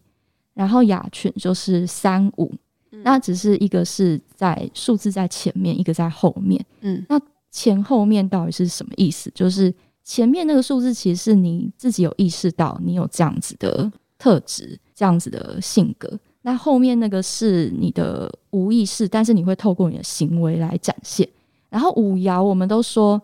[0.54, 2.52] 然后雅群就是三五，
[2.92, 6.66] 嗯、那只是一个是在数字在前面，一个在后面。
[6.82, 7.20] 嗯，那
[7.52, 9.32] 前后面到底是什么意思？
[9.34, 9.74] 就是。
[10.04, 16.20] 前面那个数字其实是你自己有意识到你有这样子的特质，这样子的性格。
[16.42, 21.28] 那后面那个是你的无意识，但是你会透过你的行为来展现。
[21.70, 23.22] 然后五爻我们都说，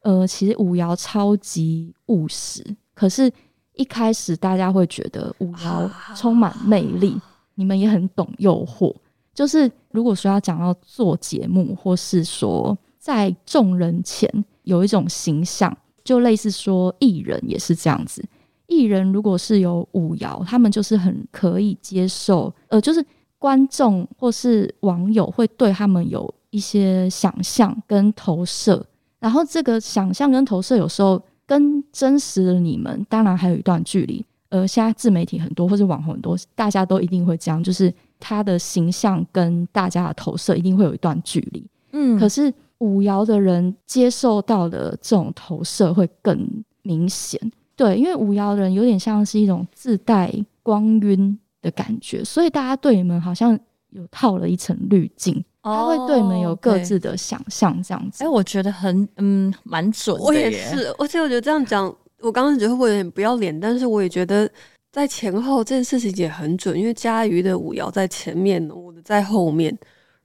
[0.00, 2.64] 呃，其实五爻超级务实，
[2.94, 3.30] 可是
[3.74, 7.20] 一开始大家会觉得五爻充满魅力，
[7.56, 8.94] 你们也很懂诱惑。
[9.34, 14.28] 就是如果说要讲到做节目，或是说在众人前
[14.62, 15.76] 有一种形象。
[16.04, 18.24] 就类似说，艺人也是这样子。
[18.66, 23.04] 艺人如果是有舞谣，他们就是很可以接受，呃，就是
[23.38, 28.84] 观众或是网友会对他们有一些想象跟投射，
[29.18, 34.24] 然后这个想象跟投射有时候跟真实的你们，当然还有一段距离。
[34.48, 41.66] 呃，现在自媒体很多或是网红很多，大家都一定会这样，就是他的形象跟大家的投射一定会有一段距离。
[41.92, 42.52] 嗯，可是。
[42.82, 46.36] 五爻的人接受到的这种投射会更
[46.82, 47.40] 明显，
[47.76, 53.56] 对，因为五爻的人有点像是一种自带光晕的感觉，所以大家对你们好像
[53.90, 58.24] 有套了一层滤镜，他会对你们有各自的想象，这样子。
[58.24, 61.86] 哎、欸，我觉得很嗯蛮准的，我也是，而且我觉得这样讲，
[62.20, 64.50] 我刚刚觉得会有点不要脸，但是我也觉得
[64.90, 69.78] 在前后这件事情也很准，因为嘉瑜的五爻在前面，我的在后面。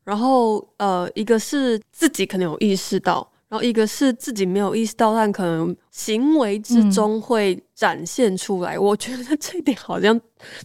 [0.07, 8.77] 然后，呃，一个是自己可能有意识到，然后一个是自己没有意识到，但可能行为之中会展现出来。
[8.77, 10.17] 嗯、我觉得这一点好像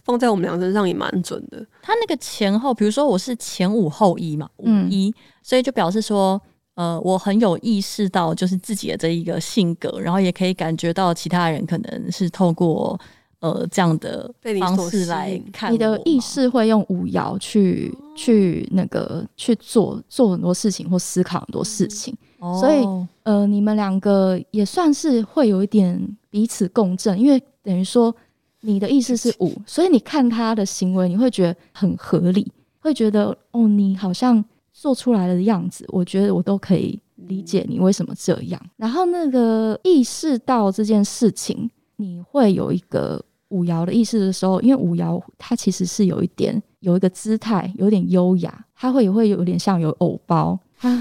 [0.05, 1.61] 放在我们俩身上也蛮准的。
[1.81, 6.41] 他那个前后，比如说我是前五后一嘛，五一，嗯、所以就表示说，
[6.75, 12.97] 呃，我很有意识到就是自己的这一个性格，然后也可以感觉到其他人可能是透过。
[13.43, 22.85] 呃，这样的方式来看，你的意识会用五爻去去那个去做做很多事情或思考很多事情，嗯、所以
[23.23, 28.15] 呃，你们两个也算是会有一点彼此共振，因为等于说
[28.61, 38.61] 你的意识是五，所以你看他的行为，你会觉得很合理，会觉得哦，你好像做出来的样子，我觉得我都可以理解你为什么这样。
[38.77, 43.21] 然后那个意识到这件事情，你会有一个。
[43.55, 50.57] 五爻的意思的时候，因为五爻它其实是有一点有一个姿态，有点优雅，它会也会有点像有藕包，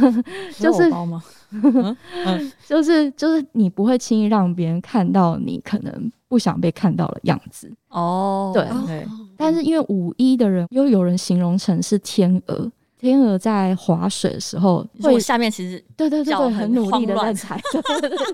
[0.58, 1.22] 就是包吗？
[2.66, 8.52] 就是就是你不会轻易让别人看到你可能不想被看到的样子哦。
[8.54, 12.70] 对，对，但是因为五一的人又有人形容成是天鹅。
[13.02, 17.60] 天鹅在划水的时候，会下面其实对对对对，很努力的在踩。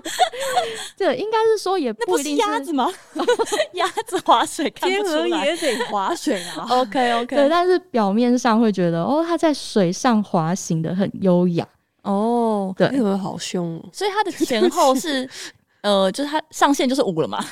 [0.95, 2.87] 对，应该是说也不一定是鸭子吗？
[3.73, 6.67] 鸭子划水，天鹅也得划水啊。
[6.69, 11.67] OK OK，对，但是表面上会觉得哦，它在水上滑行的很优雅。
[12.03, 15.27] 哦，对，天鹅好凶，所以它的前后是
[15.81, 17.43] 呃，就是它上限就是五了嘛，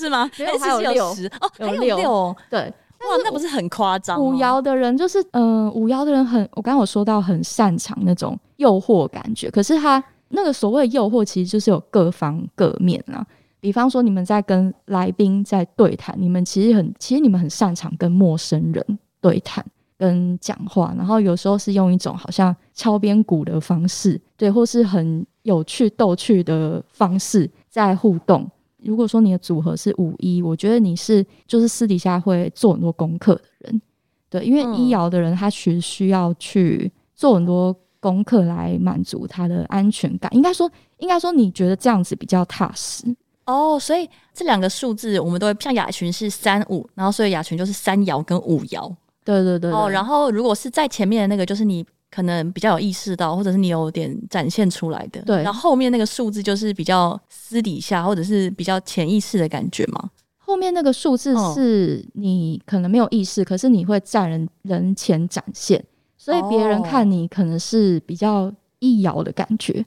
[0.00, 0.30] 是吗？
[0.58, 2.72] 还有六十哦，还有六，对。
[3.10, 4.20] 哇，那不是很夸张？
[4.20, 13.26] 五爻的人就是，嗯、呃，五爻的人很，我刚刚有说到很擅长那种诱惑感觉，可是他那个所谓诱惑，其实就是有各方各面啊。
[13.60, 19.64] 比方说，你们在跟来宾在对谈，你们其实很，其实你们很擅长跟陌生人对谈
[19.96, 28.50] 跟讲话，然后有时候是用一种好像敲边鼓的方式，对，或是很有趣逗趣的方式在互动。
[28.84, 33.82] 如果说你的组合是五一，我觉得你是就是私底下会做很多功课的人，
[34.28, 40.34] 对，因为一爻的人他其实需要去做很多功课来满足他的安全感。
[40.34, 43.04] 应该说，应该说，你觉得这样子比较踏实
[43.46, 43.78] 哦。
[43.78, 48.92] 所以这两个数字我们都会像雅群是三五，然后所以雅群就是三爻跟五爻。
[49.24, 49.72] 对对对，对。
[49.72, 51.86] 哦，然后如果是在前面的那个，就是你。
[52.14, 55.42] 可能比较有意识到，或者是你有点展现出来的，对。
[55.42, 60.10] 然后后面那个数字就是比较私底下，或者是比较潜意识的感觉嘛？
[60.36, 65.82] 后面那个数字是你可能没有意识，哦、可是你会在人人前展现，
[66.18, 69.84] 所以别人看你可能是比较易遥的感觉，哦、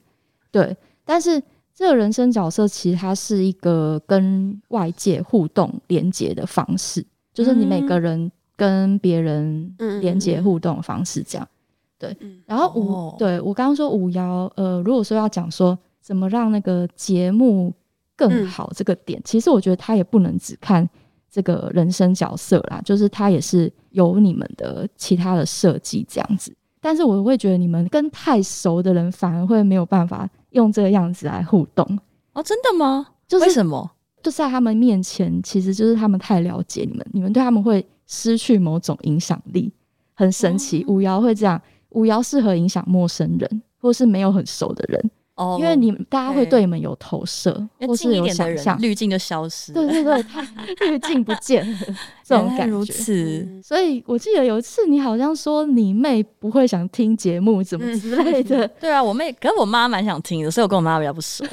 [0.50, 0.76] 对。
[1.04, 1.40] 但是
[1.72, 11.46] 这个人生角色其实它是一个跟外界互动连接的方式，就是你每个人跟别人连接互动的方式这样。
[11.46, 11.54] 嗯
[11.98, 17.72] 对，然后五、哦、对我刚刚说五爻，呃，如果说要讲说怎么让那个节目
[18.14, 20.88] 更好，这个点、嗯，其实我觉得他也不能只看
[21.30, 26.54] 这个人生角色啦，就是他也是有你们的其他的设计这样子。
[26.80, 31.98] 但是我会觉得你们跟太熟的人反而会没有办法用这个样子来互动
[32.32, 33.08] 哦，真的吗？
[33.26, 33.90] 就是、为什么？
[34.22, 39.72] 就在他们面前，其实就是他们太了解你们，你们对他们会失去某种影响力，
[40.14, 40.84] 很神奇。
[40.86, 41.60] 五、哦、会这样。
[41.96, 49.72] 五爻适合影响陌生人，或是没有很熟的人，哦，因为你大家会对你们有投射，或是有想象，滤镜就消失。
[49.72, 50.24] 对对对，
[50.90, 51.78] 滤镜不见了，
[52.22, 52.66] 这种感觉。
[52.66, 58.68] 如此，所以我记得有一次你好像说你妹不会想听节目，怎么之类的。
[58.78, 61.44] 对啊，我妹，可是我妈蛮想听的，所以我跟我妈比较不熟。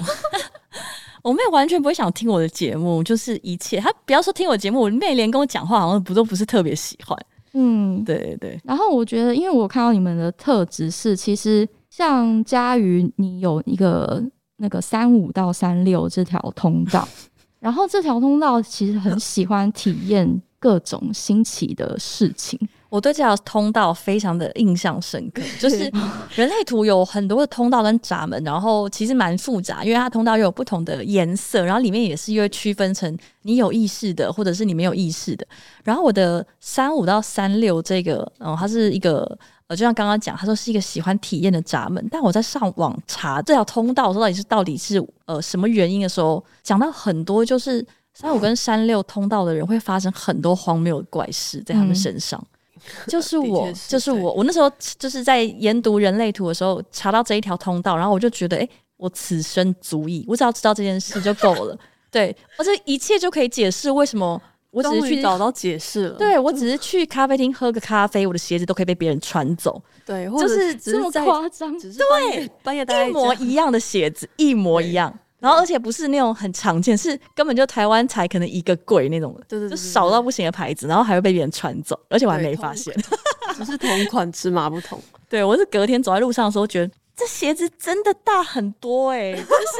[1.24, 7.18] 我妹完全不会想听我的节目，就是一切，她不要说听我节目，我妹连跟我讲话好像不都不是特别喜欢。
[7.54, 8.62] 嗯，对对对。
[8.64, 14.24] 然后我觉得，因为我看到你们的特质是，其实像佳瑜，你有一个
[14.58, 17.08] 那个三五到三六这条通道，
[17.60, 22.60] 然后这条通道其实很喜欢体验各种新奇的事情。
[22.94, 25.92] 我对这条通道非常的印象深刻，就是
[26.36, 35.44] 人类图有很多的通道跟闸门，然后其实蛮复杂，因为它通道又有不同的颜色，然后里面也是又会区分成你有意识的，或者是你没有意识的。
[35.84, 39.26] 然后我的三五到三六这个，嗯，它是一个
[39.66, 42.08] 呃，就像刚刚讲，他说是一个喜欢体验的闸门。
[42.12, 52.40] 但我在上网查这条通道说到底是到底是呃什么原因的时候，讲到很多就是三五跟三六通道的人会发生很多荒谬的怪事在他们身上。
[52.40, 52.53] 嗯
[53.08, 54.34] 就是我，是就是我。
[54.34, 61.78] 我那时候就是在研读人类图的时候，查到这一条通道，然后我就觉得，哎、欸，我此生足矣，我只要知道这件事就够了。
[62.12, 66.18] 对，而这一切就可以解释为什么我只是去找到解释了。
[66.18, 69.82] 对，我只是去咖啡厅喝个咖啡，我的鞋子都可以被别人穿走。
[70.06, 71.76] 对，就是这么夸张。
[71.80, 75.18] 对，半夜一模一样的鞋子，一模一样。
[75.44, 82.96] 然后，而且不是那种很常见，是根本就台湾才可能一个柜那种的，对对，对，就少到不行的牌子，然后还会被别人穿走，而且我还没发现，
[83.54, 84.98] 只是同款尺码不同。
[85.28, 89.78] 对，我是隔天走在路上的时候，觉得这鞋子真的大很多哎、欸，就是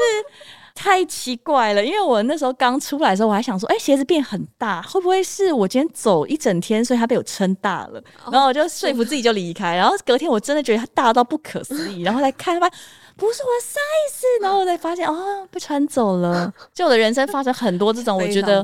[0.74, 1.82] 太奇怪了。
[1.82, 8.04] 因为我那时候刚出来的时候，我还想说，哎、欸，鞋子变很大，会不会是我今天走一整天，所以它被我撑大了？
[8.30, 9.74] 然后我就说服自己就离开。
[9.74, 12.70] 然后隔天我真的觉得它大到不可思议，然后来看它。
[13.16, 16.52] 不是我的 size，然后我才发现哦，被穿走了。
[16.74, 18.62] 就我的人生发生很多这种，我觉得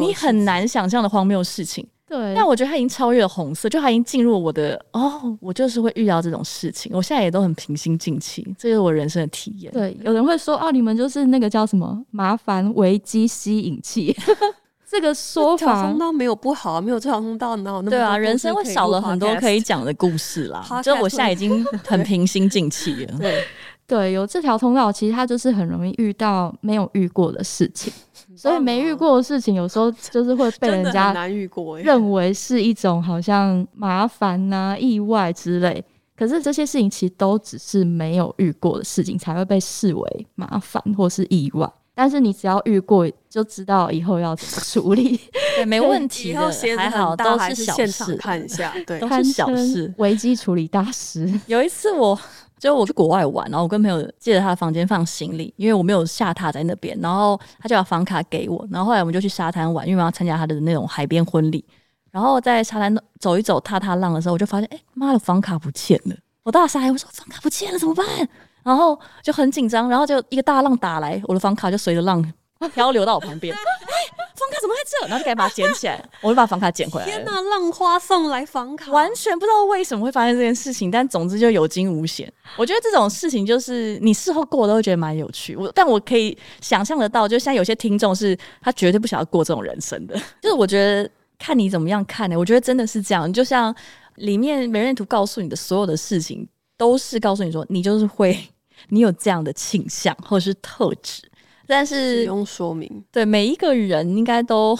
[0.00, 1.86] 你很难想象的荒谬事情。
[2.06, 6.90] 对，但我觉得它已经超越了红色，就它已经进入我的哦，我就是会遇到这种事情。
[6.94, 9.70] 我现在也都很平心静气，这就是我人生的体验。
[9.72, 14.16] 对，有人会说哦，你们就是那个叫什么麻烦危机吸引器，
[14.90, 18.16] 这个说法通道没有不好，没有这条通道，哪有那么对啊？
[18.16, 20.64] 人生会少了很多可以讲的故事啦。
[20.82, 23.18] 就我现在已经很平心静气了。
[23.20, 23.44] 对。
[23.88, 27.90] 对，有这条通道，其实它就是很容易遇到没有遇过的事情，
[28.36, 31.26] 所以没遇过的事情，有时候就是会被人家
[31.82, 35.82] 认为是一种好像麻烦呐、啊、意外之类。
[36.14, 41.66] 可是这些事情其实都只是没有遇过的事情，才会被视为麻烦或是意外。
[41.94, 45.18] 但是你只要遇过，就知道以后要怎么处理，
[45.56, 51.40] 对， 没问题的，还好都是小事，看一下，对，都是小事，危机处理大师。
[51.46, 52.18] 有一次我。
[52.58, 61.64] 就我去国外玩，然后我跟朋友借着他的房间放行李，因为我没有下榻在那边，然后他就把房卡给我，然后后来我们就去沙滩玩，因为我要参加他的那种海边婚礼，
[62.10, 66.14] 然后在沙滩走一走踏踏浪的时候，我就发现，哎、妈的，房卡不见了！
[66.42, 68.04] 我大傻，我说房卡不见了怎么办？
[68.64, 72.22] 然然后就很紧张，然后就一个大浪打来，我的房卡就随着浪
[72.74, 73.56] 漂流到我旁边。
[74.38, 75.08] 房卡怎么在这？
[75.08, 77.06] 然后就赶紧把它捡起来， 我就把房卡捡回来。
[77.06, 82.32] 天哪，浪花送来房卡，完全不知道为什么会发生这件事情，但总之就有惊无险。
[82.56, 85.56] 我觉得这种事情就是你事后过都会觉得蛮有趣。
[85.56, 90.14] 我但我可以想象得到，就像有些听众是他绝对不想要过这种人生的。
[90.40, 92.38] 就是我觉得看你怎么样看呢、欸？
[92.38, 93.30] 我觉得真的是这样。
[93.32, 93.74] 就像
[94.14, 98.36] 里面美人图告诉你的所有的事情，都是告诉你说你就是会，
[98.88, 101.22] 你有这样的倾向或者是特质。
[101.68, 104.76] 但是不用说明，对每一个人应该都，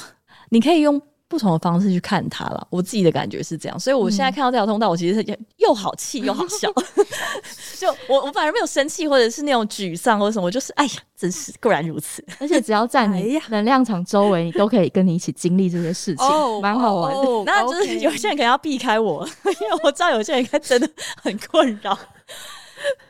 [0.49, 2.67] 你可以用不同的方式去看他了。
[2.71, 6.73] 我自己的感觉是这样，所以我现在看到这条通道，我其实是又好气又好笑。
[7.79, 12.25] 就我我反而没有生气，或者是那种沮丧或者什么，我就是哎呀，真是固然如此。
[12.41, 16.27] 而且只要在你 能量场周围，你都可以跟你一起经历这些事情，
[16.63, 17.21] 蛮、oh, 好玩的。
[17.21, 20.89] Oh, 那就是有些人可能要避开我，因为我知道有些人应该真的
[21.23, 21.97] 很困扰。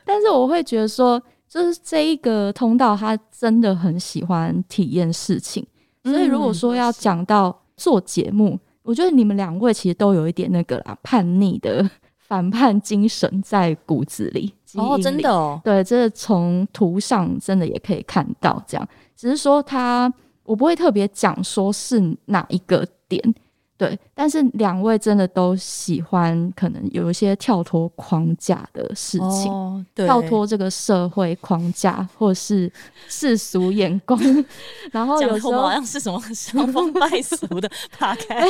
[0.03, 1.21] 但是我会觉得说。
[1.49, 5.65] 就是这一个通道，他真的很喜欢体验事情，
[6.03, 11.89] 所以如果说要讲到做节目，嗯、我觉得你们两位其实都有一点那个啦，叛逆的
[12.19, 14.53] 反叛精神在骨子里。
[14.75, 23.33] 哦，真的哦，对，这从图上真的也可以看到，这样，只是说他，我不会特别讲说是哪一个点。
[23.79, 32.69] 对，但是两位真的都喜欢，可能有一些跳脱框架的事情，哦、跳脱这个社会框架或是
[33.07, 34.19] 世俗眼光，
[34.91, 38.45] 然后有时候好像是什么伤风败俗的 打开。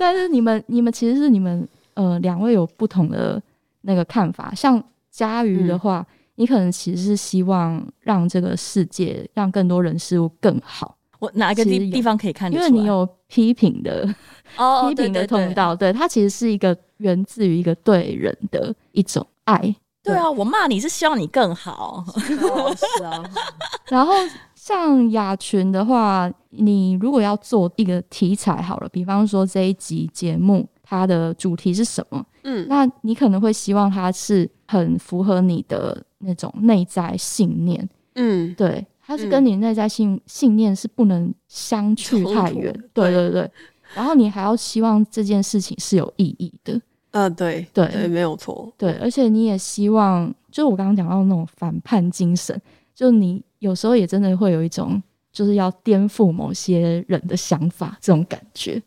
[0.00, 3.40] 但是你们，你们其实是你们呃两位有不同的
[3.82, 4.52] 那个看法。
[4.56, 10.96] 像佳瑜的话，嗯、你可能其实是希望让这个世界，让更多人事物更好。
[11.20, 12.52] 我哪一个地地方可以看？
[12.52, 14.08] 因为你有批评的
[14.58, 19.74] 哦， 批评的通道，对，它其实是一个源自于一个对人的一种爱。
[20.02, 23.22] 对啊，我骂你是希望你更好，是啊。
[23.88, 24.14] 然后
[24.54, 32.24] 像雅群的话，你如果要做一个题材好了，比方说这一集节目它的主题是什么？
[32.44, 37.86] 嗯，那你可能会希望它是很符合你的那种内在信念。
[38.14, 38.84] 嗯，对。
[39.10, 43.50] 它是跟你内在信、嗯、信念是不能相去太远，对对对。
[43.92, 46.80] 然后你还要希望这件事情是有意义的，
[47.10, 48.92] 呃，对对对，没有错，对。
[48.98, 52.56] 而且你也希望，就是我刚刚讲到那种反叛精神，
[52.94, 55.02] 就你有时候也真的会有一种，
[55.32, 58.80] 就是要颠覆某些人的想法这种感觉。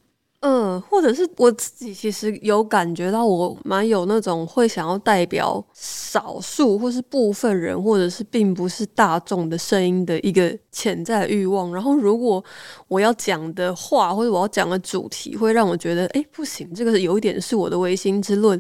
[0.46, 11.74] 嗯，或者是我自己其实有感觉到，我蛮有那种会想要代表少数或是部分人，或者是并不是大众的声音的一个潜在欲望。
[11.74, 12.44] 然后，如果
[12.90, 18.60] 我要讲的话，或者我要讲的主题，会让我觉得，哎，不行，这个是有一点是我的唯心之论，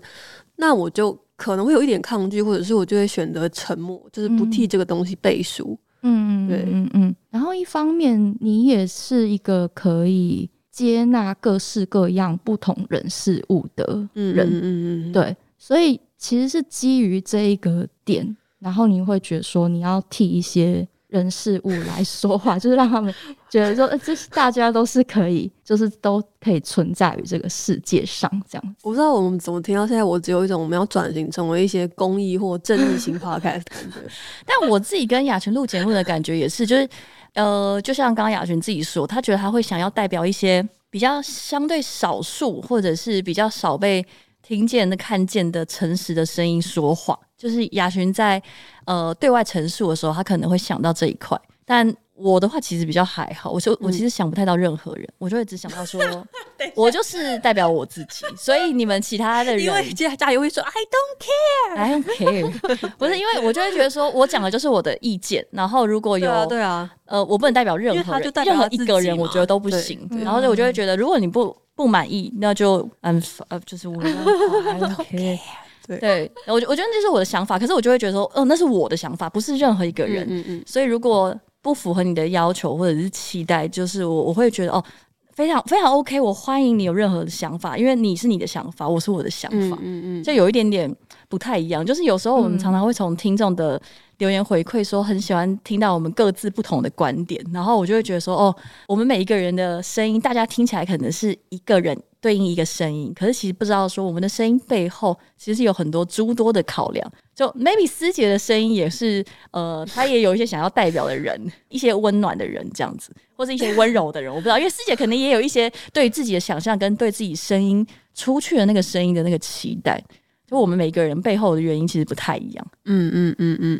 [0.55, 5.77] 那我就可能会有一点抗拒，或者是我就会选择沉默，就是不替这个东西背书。
[6.03, 7.13] 嗯，对，嗯嗯。
[7.29, 10.49] 然后一方面，你也是一个可以。
[10.73, 23.13] 接纳各式各样不同人事物的人，嗯嗯嗯，对，所以其实是基于这一个点，然后你会觉得说你要替一些人事物来说话，就是让他们
[23.53, 28.75] 觉得说，这是大家都是可以，就是都可以存在于这个世界上这样子。
[28.81, 33.99] 我不知道我们怎么听到现在，我只有一种我们要转型成为一些公益或正义型 podcast 的感觉。
[34.45, 36.89] 但我自己跟雅群录节目的感觉也是，就是。
[37.35, 44.05] 呃，就像刚刚雅群自己说，他觉得他会想要代表一些比较相对少数，或者是比较少被
[44.43, 47.19] 听见的、看见的诚实的声音说话。
[47.35, 48.39] 就是雅群在
[48.85, 51.35] 呃对外陈述的时候，他可能会想到这一块，
[51.65, 51.91] 但。
[52.23, 56.01] 我的话其实比较还好，我就我其实想不太到任何人，嗯、我就会只想到说，
[56.73, 73.21] 我就是代表我自己，所以你们其他的人，因为加油会说 I don't care，I don't care， 不是因为我就会觉得说我讲的就是我的意见，然后如果有对啊，对啊呃，我不能代表任何人，任何一个人，我觉得都不行，然后我就会觉得，如果你不不满意，那就嗯。
[73.49, 75.39] 呃，就是我 I don't care，
[75.85, 75.97] 对。
[75.97, 81.37] 对，我我觉得这是我的想法，可是我就会觉得说，哦，那是我的想法，不是任何一个人，嗯嗯，嗯，所以如果。
[81.63, 84.83] 不符合你的要求或者是期待，就是我我会觉得哦，
[85.31, 90.93] 非常非常 OK，我欢迎你有任何的想法，因为你是你的想法，我是我的想法，嗯嗯，嗯，就有一点点
[91.29, 91.83] 不太一样。
[91.83, 93.81] 就是有时候我们常常会从听众的
[94.17, 98.55] 留言回馈说，很喜欢听到我们各自不同的观点，然后我就会觉得说，哦，
[98.87, 101.97] 我们每一个人的声音，大家听起来可能是一个人。
[102.23, 107.11] 对应一个声音，可是其实不知道说我们的声音背后其实有很多诸多的考量。
[107.35, 111.37] 就 maybe 师姐的声音也是，呃，他也有一些想要代表的人，
[111.67, 120.01] 一些温暖的人这样子，或是一些温柔的人，我不知道，因为师姐可能也有一些对自己的想象跟对自己声音出去的那个声音的那个期待。
[120.47, 122.67] 就我们每个人背后的原因其实不太一样。
[122.85, 123.79] 嗯嗯嗯嗯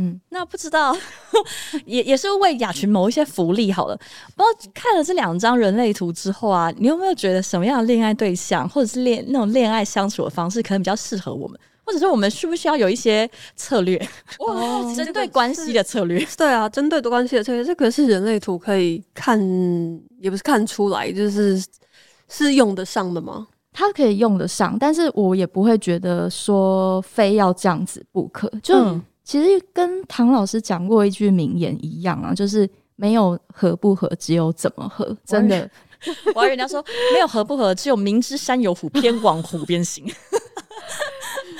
[0.00, 0.96] 嗯，那不知道
[1.84, 3.96] 也也是为雅群谋一些福利好了。
[4.36, 11.58] 不知道看了这两张人类图之后啊，你有没有觉得什么样的恋爱对象或者是恋那种恋爱相处的方式可能比较适合我们？
[11.84, 13.96] 或者说我们需不需要有一些策略？
[14.40, 16.22] 哇，针对关系的策略？
[16.36, 19.40] 对啊，针对多关系的策略，这个是人类图可以看，
[20.20, 21.60] 也不是看出来，就是
[22.28, 23.48] 是用得上的吗？
[23.72, 28.50] 它可以用得上，但是我也不会觉得说非要这样子不可。
[28.62, 35.16] 就、嗯、其实跟唐老师讲过一句名言一样啊，就是没有合不合，只有怎么合。
[35.24, 35.70] 真的，
[36.34, 40.04] 我还以为人家说没有合不合，只有明知山有虎，偏往虎边行。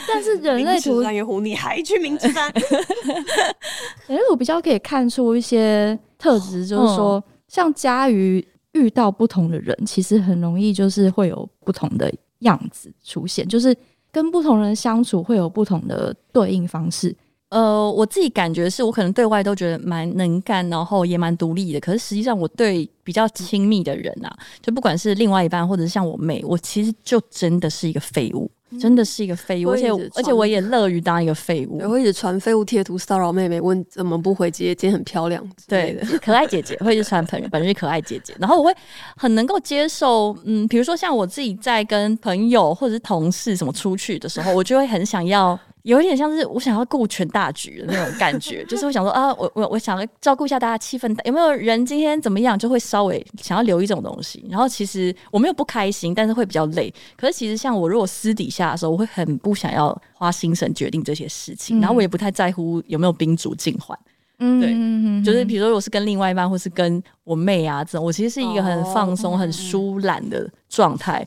[0.09, 2.51] 但是人类图，山有虎，你还去明知山？
[4.09, 8.45] 人类图比较可以看出一些特质， 就是说，嗯、像家瑜。
[8.73, 13.77] 遇到不同的人，其实很容易就是会有不同的样子出现，就是
[14.13, 17.15] 跟不同人相处会有不同的对应方式。
[17.51, 21.81] 呃，我自己感觉是我可能对外都觉得蛮能干，然后也蛮独立的。
[21.81, 28.51] 可是实际上，我对比较亲密的人啊，就不管是另外一半，或者是像我妹，我其实就真的是一个废物。
[28.81, 31.79] 真的是一个废物，而且而且我也乐于当一个废物。
[31.83, 35.43] 我会一直传废物贴图骚扰妹妹，问怎么不回姐姐，今天很漂亮。
[35.67, 38.35] 对的， 可爱姐姐会一直传朋友，本人是可爱姐姐。
[38.39, 38.75] 然后我会
[39.17, 45.59] 很能够接受，嗯，比如说像我自己在跟朋友或者是同事什么出去的时候，我就会很想要。
[45.89, 54.45] 有一点像是我想要顾全大局的那种感觉， 就是我想说啊，我我我想要照顾一下大家气氛，有没有人今天怎么样，就会稍微想要留意这种东西。
[54.51, 56.93] 然后其实我没有不开心，但是会比较累。
[57.17, 63.99] 可是其实像我如果私底下的时候，我会很不想要花心神决定这些事情，然后我也不太在乎有没有宾主尽欢。
[64.41, 71.27] 嗯，对，就是比如说我是跟另外一半，或是跟我妹啊这种，我其实是一个很放松、很舒懒的状态。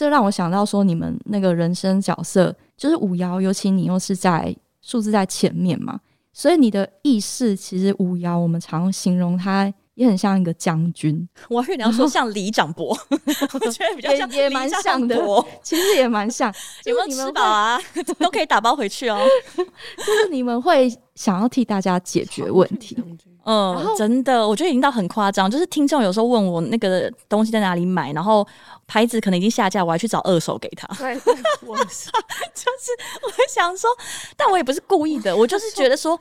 [0.00, 2.56] 这让我想到说，你们那个人生角色。
[2.74, 6.00] 就是五爻，尤其你又是在数字在前面嘛，
[6.32, 11.28] 所以你的意识其实五爻，我们常形容它也很像一个将军。
[11.50, 15.22] 我还以为你要说像李长伯，我觉得比较像也蛮像的，
[15.62, 16.50] 其实也蛮像。
[16.86, 17.78] 有没有吃饱啊？
[18.18, 19.20] 都可以打包回去哦。
[19.54, 22.96] 就是你们会想要替大家解决问题。
[23.44, 25.50] 嗯，然后真的，我觉得已经到很夸张。
[25.50, 28.46] 就是听众有时候问我那个东西在哪里买，然后
[28.86, 30.86] 牌子可能已经下架，我还去找二手给他。
[30.94, 31.34] 对，对，
[31.66, 32.10] 我是
[32.54, 33.88] 就是我想说，
[34.36, 36.18] 但我也不是故意的，我就是觉得说，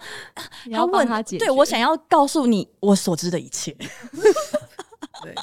[0.66, 1.46] 你要问他解决。
[1.46, 3.76] 对，我想要告诉你我所知的一切。
[5.22, 5.36] 对，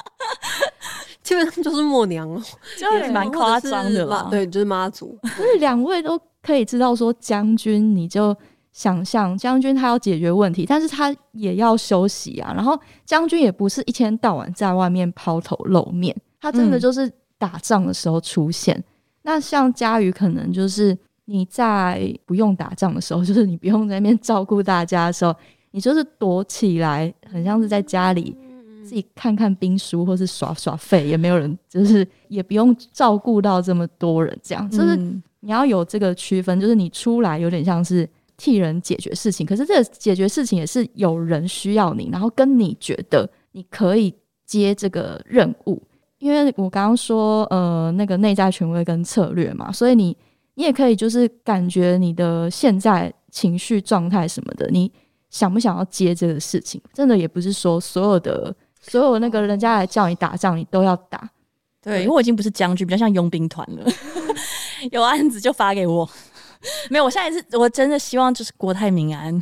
[1.21, 2.41] 基本上就是默娘哦，
[2.77, 4.27] 就是蛮夸张的嘛。
[4.31, 5.17] 对，就是妈祖。
[5.35, 8.35] 所以两位都可以知道说，将军你就。
[8.77, 12.53] 想象将军他要解决问题，但是他也要休息啊。
[12.53, 18.77] 然后将军也不是一天到晚在外面抛头露面，他真的就是打仗的时候出现。
[18.77, 18.83] 嗯、
[19.23, 25.35] 那像佳瑜，可能就是你在不用打仗的时候， 就是你不用在那边照顾大家的时候，
[25.71, 28.37] 你就是躲起来，很像是在家里
[28.83, 34.39] 自己看看兵书，或是耍耍废，也没有人，就是也不用照顾到这么多人。
[34.43, 34.95] 这样就是
[35.39, 38.07] 你要有这个区分，就是你出来有点像是。
[38.37, 44.13] 替人解决事情，可是这解决事情也是有人需要你，然后跟你觉得你可以
[44.45, 45.81] 接这个任务。
[46.19, 50.15] 因为我刚刚说，呃，那个内在权威跟策略嘛，所以你
[50.55, 54.91] 你也可以就是感觉你的现在情绪状态什么的，你
[55.29, 56.81] 想不想要接这个事情？
[56.93, 61.29] 真的也不是说所有的所有那个人家来叫你打仗，你都要打。
[61.83, 63.85] 对，因为我已经不是将军，比较像佣兵团了，
[64.91, 66.09] 有案子就发给我。
[66.89, 69.39] 没有，我现在是我真的希望就是国泰民安，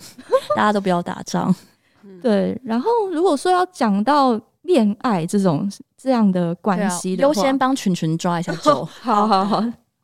[0.55, 1.53] 大家都不要打仗。
[2.21, 8.85] 对，然后如果说要讲到恋爱这种这样的关系的话，优先帮群群抓一下 走。
[8.85, 9.63] 好好好，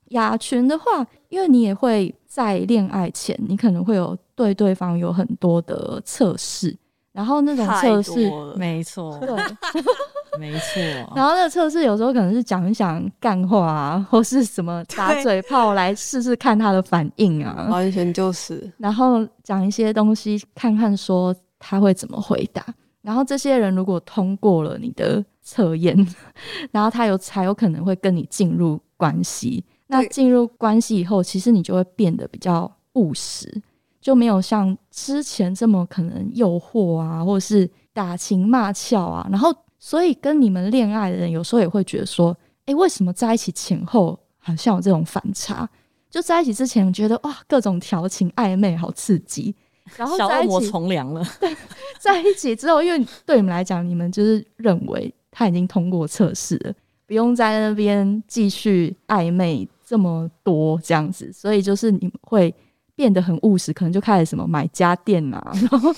[0.10, 6.78] 雅群的话，因为你也会在恋爱前，你可能会有对对方有很多的测试。
[7.14, 9.30] 然后那种测试，没错，对，
[10.40, 10.82] 没错。
[11.16, 18.72] 然后那个测试有时候可能是讲一讲干话啊， 或是什么打嘴炮来试试看他的反应啊，完全就是。
[18.78, 22.66] 然后讲一些东西，看看说他会怎么回答。
[23.02, 25.96] 然后这些人如果通过了你的测验，
[26.72, 29.64] 然后他有才有可能会跟你进入关系。
[29.88, 33.62] 那进入关系以后，其实你就会变得比较务实。
[34.00, 39.28] 就没有像之前这么可能诱惑啊，或者是打情骂俏啊。
[39.30, 39.54] 然后，
[39.84, 45.68] 所以跟你们恋爱的人有时候也会觉得说，哎，为什么在一起前后好像有这种反差？
[46.08, 49.56] 就在一起之前觉得哇，各种调情暧昧好刺激，
[49.98, 51.26] 然后在一起小恶魔从良了。
[51.42, 51.54] 对，
[52.00, 56.74] 在一起之后，因为对你们来讲，你们就是认为他已经通过测试了，
[57.08, 59.68] 不用在那边继续暧昧。
[59.84, 62.54] 这么多这样子，所以就是你们会。
[62.96, 65.94] 变得很务实，可能就开始什么买家电啊， 然后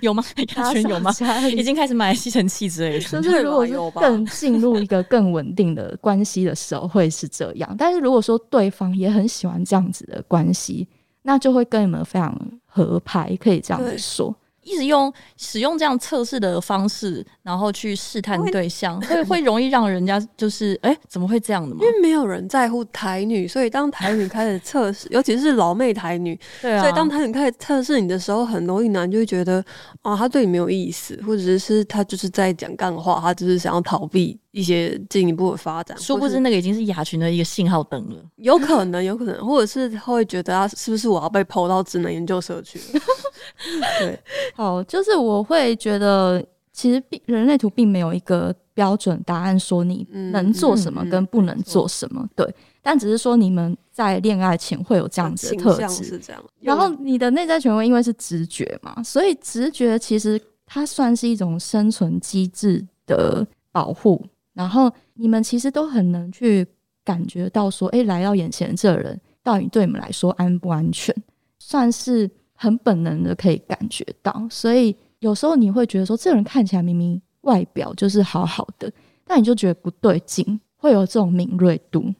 [0.00, 0.22] 有吗？
[0.56, 1.10] 雅群有吗？
[1.50, 3.22] 已经开始买吸尘器之类的。
[3.22, 7.74] 就是如果是更进入一个更稳定的关系的时候，会是这样。
[7.78, 10.86] 但是如果说对方也很喜欢这样子的关系，
[11.22, 12.34] 那就会跟你们非常
[12.66, 14.34] 合拍，可以这样子说。
[14.68, 21.84] 一直用使用这样测试的方式，然后去试探对象，会会容易让人家就是哎、欸，怎么会这样的嘛？
[21.84, 29.64] 因为没有人在乎台女，所以当台女开始测试， 尤其是老妹台女，对啊，所以当台女开始测试你的时候，很容易男就会觉得
[30.02, 34.38] 啊，他对你没有意思，或者是他就是在讲干话，他就是想要逃避。
[34.58, 38.16] 一些进一步的发展，殊不知那个已经是雅群的一个信号灯了。
[38.34, 43.00] 有可能，有可能，或者是他会觉得啊，是不是我要被抛到智能研究社去了？
[44.00, 44.18] 对，
[44.56, 52.20] 好，就是我会觉得，其实并人类图并没有一个标准答案，说你能做什么跟不能做什么。
[52.22, 56.42] 嗯嗯嗯、对，但只是说你们在恋爱前会有这样子的特质，是这样。
[56.58, 64.20] 然后你的内在权威因为是直觉嘛，所以直觉其实它算是一种生存机制的保护。
[64.58, 66.66] 然后你们其实都很能去
[67.04, 71.14] 感觉到说，哎，来到眼前的这个人到底对你们来说安不安全，
[71.60, 74.48] 算是很本能的可以感觉到。
[74.50, 78.92] 所以有时候你会觉得说，这个人看起来明明外表就是好好的，
[79.24, 82.12] 但你就觉得不对劲，会有这种敏锐度。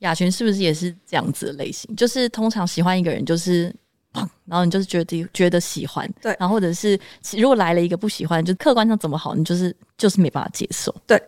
[0.00, 1.94] 雅群是不是也是这样子的类型？
[1.94, 3.72] 就是通常喜欢一个人，就是
[4.12, 6.98] 砰，然后你就是觉得觉得喜欢，对，然后或者是
[7.38, 11.22] 如果来了一个不喜欢，就客观上怎么好，你就是就是没办法接受，对。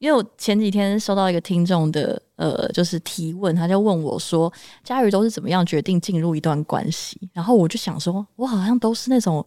[0.00, 4.50] 因为我前几天收到一个听众的呃，就是提问，他就问我说
[4.82, 9.44] ：“佳瑜都是怎么样决定进入一段关系？”然后我就想说，我好像都是那种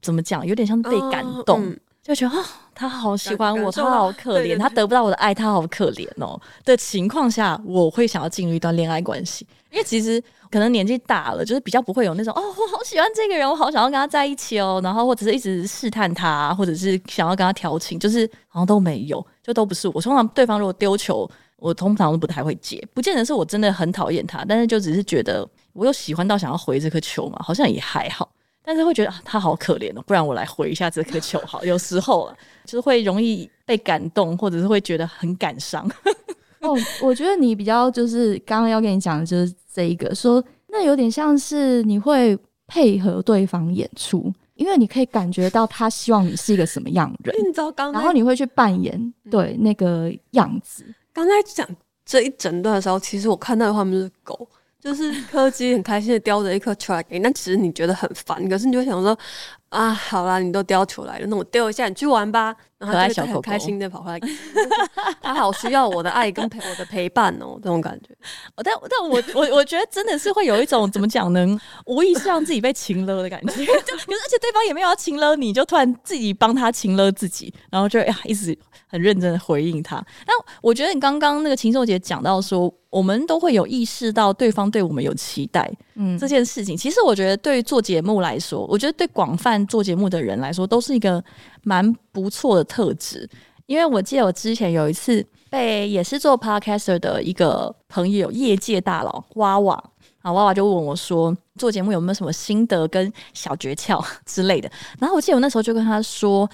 [0.00, 10.22] 怎么讲，有点像被感动，就觉得啊，他好喜欢我，他好可怜，他得不到我的爱，他好可怜哦的情况下，我会想要进入一段恋爱关系，因为其实。
[10.50, 20.00] 可能年纪大了，就是比较不会有那种哦，我好喜欢这个人，我好想要跟他在一起哦，然后或者是一直试探他，或者是想要跟他调情，就是好像都没有，就都不是我。
[20.00, 28.28] 通常对方如果丢球，我通常都不太会接，不见得是我真的很讨厌他，但是就只是觉得我有喜欢到想要回这颗球嘛，好像也还好，
[28.62, 31.64] 但是会觉得，他好可怜哦，不然我来回一下这颗球好。
[31.64, 35.88] 有时候啊，就是会容易被感动，或者是会觉得很感伤。
[36.66, 50.84] 哦，我觉得你比较就是刚刚要跟你讲的就是这一个，说那有点像是你会配合对方演出，因为你可以感觉到他希望你是一个什么样的人，然后你会去扮演对那个样子。
[51.12, 51.66] 刚才讲
[52.04, 54.48] 这一整段的时候，其实我看到的画面是狗。
[54.78, 59.18] 就是柯基很开心的叼着一颗球来给你，但其实你觉得很烦，可是你就想说
[59.76, 62.56] 啊，好啦，你都叼球来了，那我丢一下，你去玩吧。
[62.78, 64.20] 然后他就很开心的跑回来，
[65.22, 68.14] 他好需要我的爱跟陪我的陪伴哦、喔，这种感觉。
[68.56, 71.58] 但但我我我觉得真的是会有一种怎么讲呢？
[71.86, 78.56] 无意识让自己被情勒的感觉， 就而且对方也没有要情勒你，就突然自己帮他情勒自己，然后就呀一直
[78.86, 79.96] 很认真的回应他。
[80.26, 82.72] 但我觉得你刚刚那个禽兽姐讲到说。
[82.88, 91.24] 我们都会有意识到对方对我们有期待，嗯，这件事情，其实我觉得对做节目来说，我觉得对广泛做节目的人来说，都是一个
[91.62, 93.26] 蛮不错的特质。
[93.64, 99.74] 因为我记得我之前有一次被也是做 podcaster 的一个朋友，业界大佬娃娃
[100.20, 104.70] 啊，娃娃就问我说，做节目有没有什么心得跟小诀窍 之类的。
[105.00, 106.48] 然后我记得我那时候就跟他说，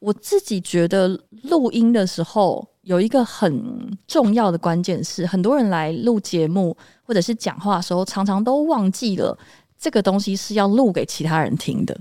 [0.00, 1.08] 我自己觉得
[1.44, 2.66] 录音的时候。
[2.88, 9.38] 有一个很重要的关键是，很多人来录节目或者是讲话的时候，常常都忘记了
[9.78, 11.94] 这个东西是要录给其他人听的。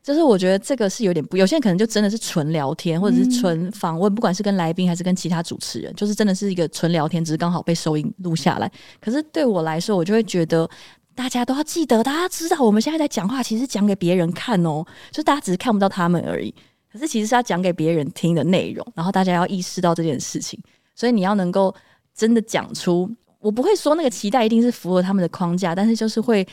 [0.00, 8.70] 就是我觉得这个是有点不，有些人可能就真的是纯聊天，或者是纯访问，不管是跟来宾还是跟其他主持人，就是真的是一个纯聊天，只是刚好被收音录下来。
[9.00, 10.70] 可是对我来说，我就会觉得
[11.16, 16.54] 大家都要记得，大家知道我们现在在讲话，其实讲给别人看哦，就大家只是看不到他们而已。
[16.90, 20.58] 可是其实是要讲给别人听的内容，然后大家要意识到这件事情，
[20.94, 21.74] 所以你要能够
[22.14, 23.08] 真的讲出，
[23.40, 26.46] 我不会说那个期待一定是符合他们的框架，但是就是会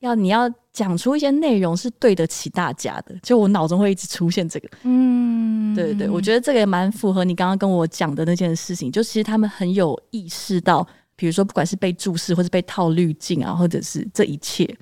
[0.00, 10.86] 要你要讲出一些内容是对得起大家的，就我脑中会一直出现这个，嗯，对对对，我觉得这个也蛮符合你刚刚跟我讲的那件事情，就其实他们很有意识到，
[11.16, 14.74] 比如说不管是被注视或是被套滤镜啊，或者是这一切，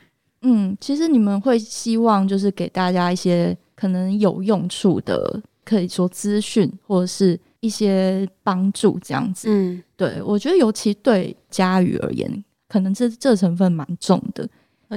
[0.43, 3.57] 嗯，其实你们会希望就是给大家一些。
[3.81, 9.49] 可能有用处的，可以说资讯或者是一些帮助这样子。
[9.49, 14.47] 嗯，对，我觉得尤其对佳宇而言，可能这这成分蛮重的，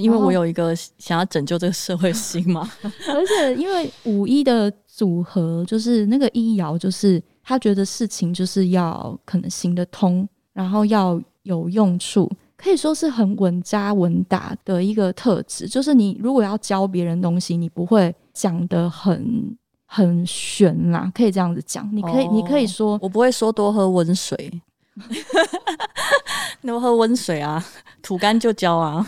[0.02, 2.70] 因为我有一个想要拯救这个社会心嘛。
[2.84, 12.30] 而且因为五一的组合，就是那个一爻，就是他觉得事情就是要可能行得通，然后要有用处。
[12.64, 15.68] 可以说是很稳扎稳打的一个特质。
[15.68, 21.90] 就是你如果要教别人东西，你不会讲的很很玄啦，可以这样子讲。
[21.94, 24.62] 你可以，哦、你可以说，我不会说多喝温水，
[26.64, 27.64] 多喝温水啊，
[28.02, 29.06] 吐干就教啊。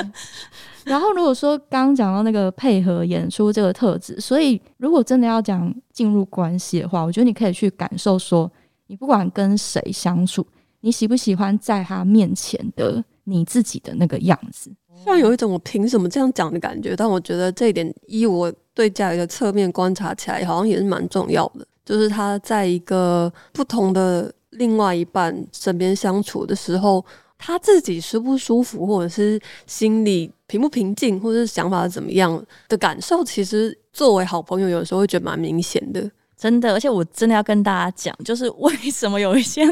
[0.84, 8.50] 然后如果说刚刚讲到那个配合演出这个特质，所以如果真的要讲进入关系的话，我觉得你可以去感受说，
[8.86, 10.46] 你不管跟谁相处，
[10.80, 14.70] 你喜不喜欢在他面前的你自己的那个样子？
[15.02, 21.66] 虽然有一种我凭什么这样讲的感觉，但我觉得这一点依我对家里的侧面观察起来，好像也是蛮重要的。
[21.84, 27.04] 就是他在一个不同的另外一半身边相处的时候，
[27.38, 36.10] 他自己舒不舒服，或者是心里平不平静，或者是想法怎么样的感受，其实作为好朋友，有时候会觉得蛮明显的。
[36.40, 39.62] 真的，而且我真的要跟大家讲，就是为什么有一些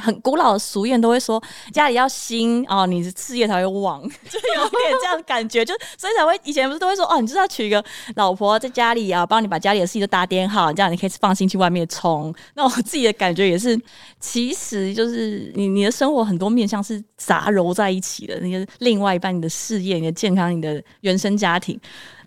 [0.00, 1.42] 很古老的俗谚都会说
[1.72, 12.32] 家里要兴哦，你的事业才会旺，就有点这样的感觉，就所以才会以前不是都会说哦，你就是要娶一个老婆在家里啊，帮你把家里的事情都打点好，这样你可以放心去外面冲。
[12.54, 13.76] 那我自己的感觉也是，
[14.20, 21.76] 其实就是你你的生活很多面向是杂糅在一起的，那个另外一半，你的事业、你的健康、你的原生家庭，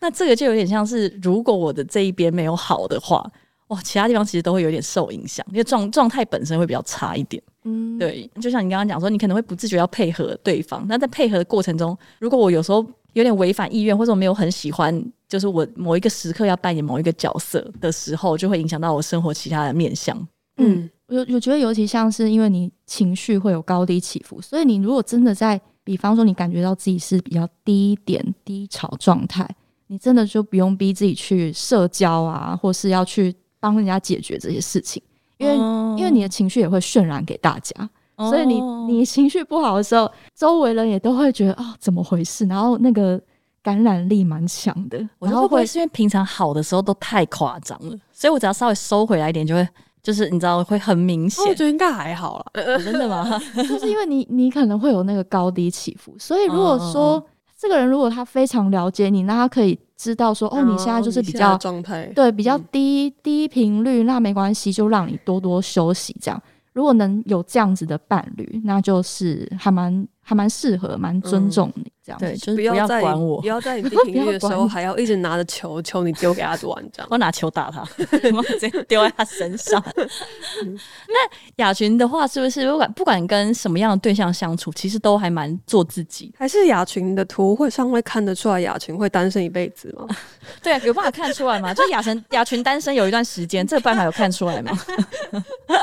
[0.02, 3.26] 那这个就有点像是，如果我的这一边没有好的话。
[3.68, 7.42] 哇，其他地方其实都会有点受影响，因为状状态本身会比较差一点。
[7.64, 20.16] 嗯，对，就像你刚刚讲说，你可能会不自觉要配合对方，那在配合的过程中，如果我有时候有点违反意愿，或者我没有很喜欢，就是我某一个时刻要扮演某一个角色的时候，就会影响到我生活其他的面向。
[20.58, 29.50] 嗯，我我觉得尤其像是因为你情绪会有高低起伏，所以你如果真的在，比方说你感觉到自己是比较低点低潮状态，
[29.88, 33.36] 你真的就不用逼自己去社交啊，或是要去。
[33.60, 35.02] 帮人家解决这些事情，
[35.38, 35.98] 因为、oh.
[35.98, 38.30] 因为你的情绪也会渲染给大家，oh.
[38.30, 43.20] 所以你你情绪不好的时候，周围人也都会觉得啊、哦、怎么回事，然后那个
[43.64, 44.98] 感染力蛮强的。
[45.20, 49.68] 然后会不会是因为平常好的时候都太夸张了，所以我只要稍微收回来一点，就会
[50.04, 51.44] 就是你知道会很明显。
[51.46, 53.40] 我觉得应该还好了，真的吗？
[53.56, 57.26] 就是因为你你可能会有那个高低起伏，所以如果说。
[57.56, 57.62] Oh.
[57.62, 66.16] 这个人如果他非常了解你，那他可以知道说，哦，你现在就是比较状态，对，比较低、嗯、低频率，那没关系，就让你多多休息。
[66.22, 66.42] 这样，
[66.74, 70.08] 如果能有这样子的伴侣，那就是还蛮。
[70.28, 77.82] 还蛮适合，蛮尊重你这样子，对，就是不要管我，不要在你低频率的时候还要一直拿着球，求你丢给他玩这样， 我拿球打他，
[78.36, 79.80] 我直接丢在他身上。
[79.96, 86.34] 那雅群的话，是不是不管不管跟什么样的对象相处，其实都还蛮做自己？
[86.36, 90.08] 还是雅群的图会上会看得出来雅群会单身一辈子吗？
[90.64, 91.72] 对啊，有办法看出来吗？
[91.72, 94.72] 就雅群雅群单身有一段时间，这个办法有看出来吗？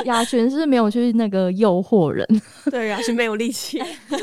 [0.05, 2.27] 雅群是没有去那个诱惑人，
[2.71, 3.81] 对，雅群没有力气。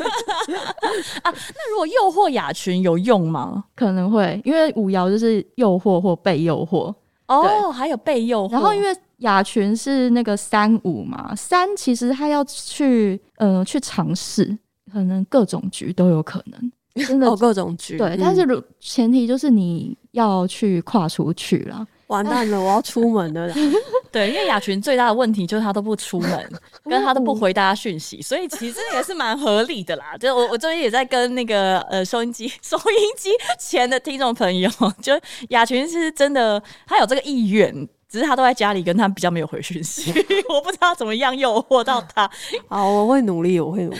[1.24, 3.64] 啊，那如果诱惑雅群有用吗？
[3.76, 6.94] 可能会，因为五爻就是诱惑或被诱惑
[7.28, 8.52] 哦，还有被诱惑。
[8.52, 14.58] 然后因为雅群是那个三五嘛，三其实他要去呃去尝试，
[14.92, 17.98] 可能各种局都有可能，真的、 哦、各种局。
[17.98, 21.86] 对，嗯、但是如前提就是你要去跨出去了。
[22.10, 23.52] 完蛋了，我要出门了。
[24.12, 26.52] 对，因为雅群最大的问题就是他都不出门，
[26.86, 30.18] 跟他都不回大家讯息，所以其实也是蛮合理的啦。
[30.20, 33.30] 就我我最近也在跟那个呃收音机 收音机
[33.60, 34.70] 前的听众朋友，
[35.02, 35.14] 就
[35.50, 37.72] 雅群是真的，他有这个意愿，
[38.10, 40.12] 只是他都在家里，跟他比较没有回讯息，
[40.50, 42.28] 我不知道怎么样诱惑到他。
[42.68, 44.00] 好，我会努力，我会努力。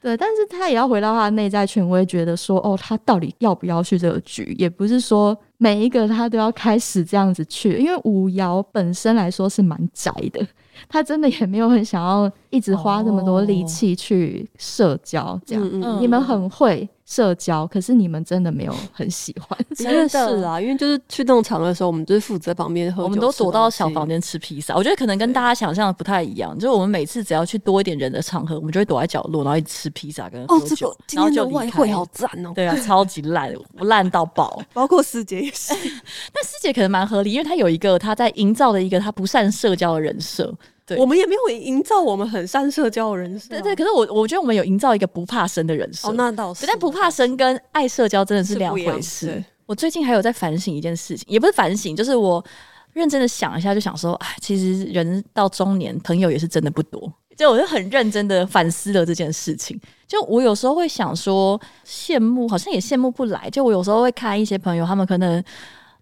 [0.00, 4.54] 对，但是他也要回到他的内在权威，觉得说，哦，他到底要不要去这个局？
[4.58, 10.40] 也不是说每一个他都要开始这样子去，因为五爻本身来说是蛮宅的，
[10.88, 15.62] 他真的也没有很想要一直花这么多力气去社交，这样。
[15.82, 16.88] 哦，你们很会。
[17.10, 24.76] 社交，可是你们真的没有很喜欢，真的是啊，因为就是去那种场的时候，我们就是负责旁边喝酒，我们都躲到小房间吃披萨。
[24.76, 31.90] 我觉得可能跟大家想象的不太一样，就是我们每次只要去多一点人的场合，我们就会躲在角落，然后一直吃披萨跟喝酒，哦这个、然后就离开。
[31.90, 32.52] 好赞哦！
[32.54, 35.74] 对啊，超级烂，不烂到爆， 包括师姐也是。
[36.32, 40.54] 但师姐可能蛮合理，因为她有一个她在营造的一个她不善社交的人设。
[40.94, 43.76] 对我们也没有营造我们很善社交的人设，对对。
[43.76, 46.08] 可是我我觉得我们有营造一个不怕生的人设。
[46.08, 46.66] 哦，那倒是。
[46.66, 49.42] 但不怕生跟爱社交真的是两回事。
[49.66, 52.44] 我最近还有在反省一件事情，也不是反省，就是我
[52.92, 57.12] 认真的想一下，就想说，哎，其实人到中年，朋友也是真的不多。
[57.36, 59.80] 就我就很认真的反思了这件事情。
[60.08, 63.48] 就我有时候会想说，羡慕好像也羡慕不来。
[63.50, 65.42] 就我有时候会看一些朋友，他们可能。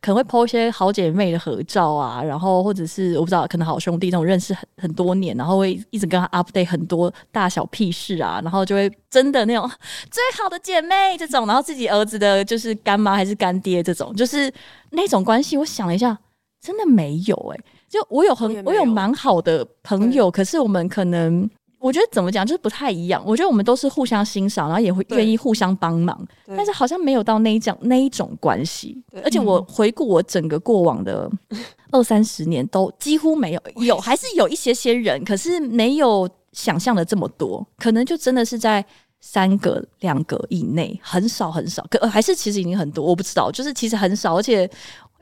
[0.00, 9.68] 可能会 po 一些好姐妹的合照啊，然后或者是我不知道，可能好兄弟那种认识很很多年，然后会一直跟他 update 很多大小屁事啊，然后就会真的那种
[10.10, 14.52] 最好的姐妹这种，然后自己儿子的就是干妈还是干爹这种，就是
[14.90, 15.56] 那种关系。
[15.56, 16.16] 我想了一下，
[16.60, 21.48] 真的没有哎、欸，就我有很我有蛮好的朋友，可是我们可能。
[21.78, 23.22] 我觉得怎么讲就是不太一样。
[23.24, 29.00] 我觉得我们都是互相欣赏，然后也会愿意互相帮忙，但是好像没有到那一种那一种关系。
[29.22, 31.30] 而且我回顾我整个过往的
[31.92, 37.64] 二三十年，都几乎没有有还是有一些些人，可是没有想象的这么多。
[37.76, 38.84] 可能就真的是在
[39.20, 41.86] 三个两个以内，很少很少。
[41.90, 44.36] 可呃还是其实已经很多，我不知道，就是其实很少。
[44.36, 44.68] 而且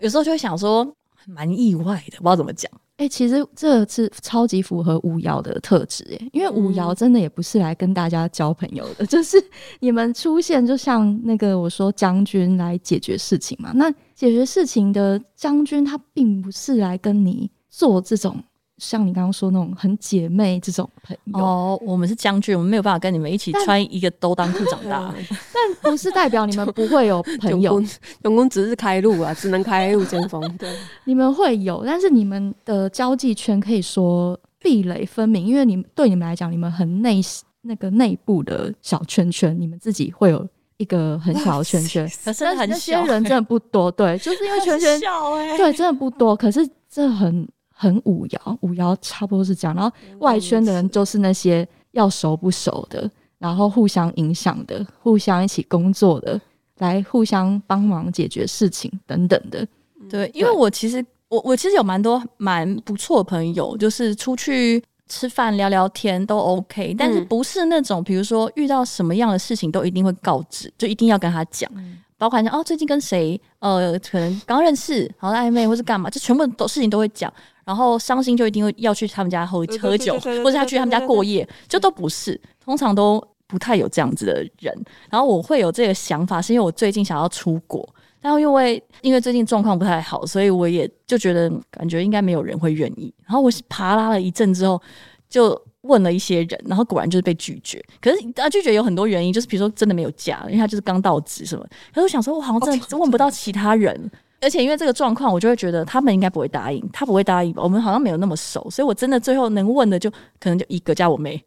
[0.00, 0.86] 有时候就会想说，
[1.26, 2.70] 蛮意外的，不知道怎么讲。
[2.98, 9.36] 哎、欸，其实这是超级符合五爻的特质耶，因为五爻真的也不是来跟大家交朋友的，嗯、 就是
[9.80, 18.42] 你们出现就像那个我说将军来解决事情嘛，那解决事情的将军他并不是来跟你做这种。
[18.78, 25.14] 像你刚刚说那种很姐妹这种朋友哦，我们是将军，我们没有办法跟你们一起穿一个兜裆裤长大。
[25.54, 27.82] 但不是代表你们不会有朋友，
[28.24, 30.40] 永公只是开路啊， 只能开路先锋。
[30.58, 30.70] 对，
[31.04, 37.20] 你们会有，但是你们的交际圈可以说壁垒分明，因为你们对你们来讲，你们很内
[37.62, 40.46] 那个内部的小圈圈，你们自己会有
[40.76, 43.90] 一个很小的圈圈，可是那些人真的不多。
[43.90, 46.36] 对，就是因为圈圈小、欸、对，真的不多。
[46.36, 47.48] 可是这很。
[47.78, 49.74] 很五爻，五爻差不多是这样。
[49.74, 53.08] 然后外圈的人就是那些要熟不熟的，
[53.38, 56.40] 然后互相影响的，互相一起工作的，
[56.78, 59.66] 来互相帮忙解决事情等等的。
[60.08, 71.70] 对，因为我其实我我其实有蛮多蛮不错的朋友，就是出去吃饭聊聊天都 OK，但是不是那种比如说遇到什么样的事情都一定会告知，就一定要跟他讲。
[72.18, 77.30] 包括讲哦，最近跟谁呃，可能刚认识，然后暧昧或是干嘛，就全部都事情都会讲。
[77.66, 84.72] 然后伤心就一定会要去他们家喝喝酒，或者他去他们家过夜，就都不是，通常都不太有这样子的人。
[85.10, 87.84] 然后我会有这个想法，是因为我最近想要出国，
[88.20, 93.12] 然后因为因为最近状况不太好，所以我也就觉得感觉应该没有人会愿意。
[93.24, 94.80] 然后我爬拉了一阵之后，
[95.28, 97.84] 就问了一些人，然后果然就是被拒绝。
[98.00, 101.66] 可是啊，拒绝有很多原因，就是比如说真的没有假，因为他就是刚到职什么。
[101.92, 104.08] 可是我想说，我好像真的问不到其他人。
[104.40, 107.62] 而且因为这个状况，我就会觉得他们应该不会答应，他不会答应吧？
[107.62, 111.42] 我们好像没有那么熟，所以我真的最后能问的就可能就一个加我妹，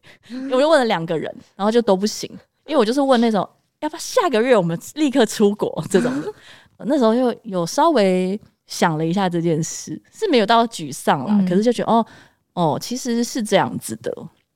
[0.51, 2.29] 我就问了两个人，然后就都不行，
[2.65, 3.47] 因为我就是问那种
[3.81, 6.33] 要不要下个月我们立刻出国这种的。
[6.85, 12.05] 那时候又有稍微想了一下这件事，是没有到沮丧啦，可是就觉得哦
[12.53, 14.13] 哦，其实是这样子的。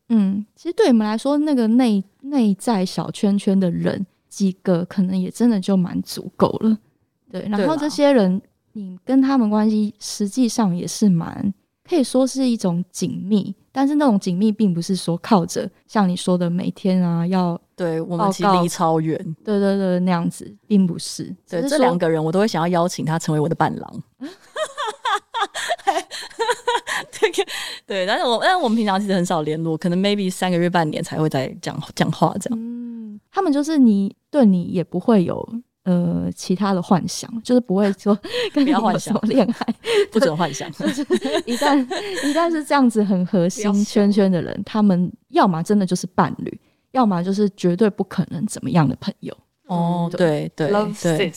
[0.09, 6.77] 嗯，其实对你们来说，那个内内在小圈圈的人几个，可能也真的就蛮足够了。
[7.33, 8.39] 对，然后这些人，
[8.73, 11.51] 你跟他们关系实际上也是蛮
[11.89, 21.35] 可以说是一种紧密，但是那种紧密并不是说靠着像你说的每天啊要对我们其实离超远，对对对，那样子并不是。
[21.49, 24.03] 对，这两个人我都会想要邀请他成为我的伴郎。
[27.19, 27.31] 对
[27.87, 32.59] 对，但是我但是我们平常其实很少联络，可能 maybe 三个月半年才会再讲讲话这样。
[32.61, 35.49] 嗯，他们就是你对你也不会有。
[35.83, 38.17] 呃，其他的幻想就是不会说
[38.53, 39.75] 跟你有什么恋爱，
[40.11, 40.69] 不准幻想。
[41.45, 41.77] 一旦
[42.25, 46.61] 一旦是这样子很核心圈圈的人，他们要么真的就是伴侣，
[46.91, 49.35] 要么就是绝对不可能怎么样的朋友。
[49.67, 50.71] 哦，对对
[51.01, 51.33] 对，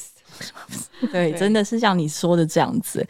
[1.11, 3.05] 对，真的是像你说的这样子。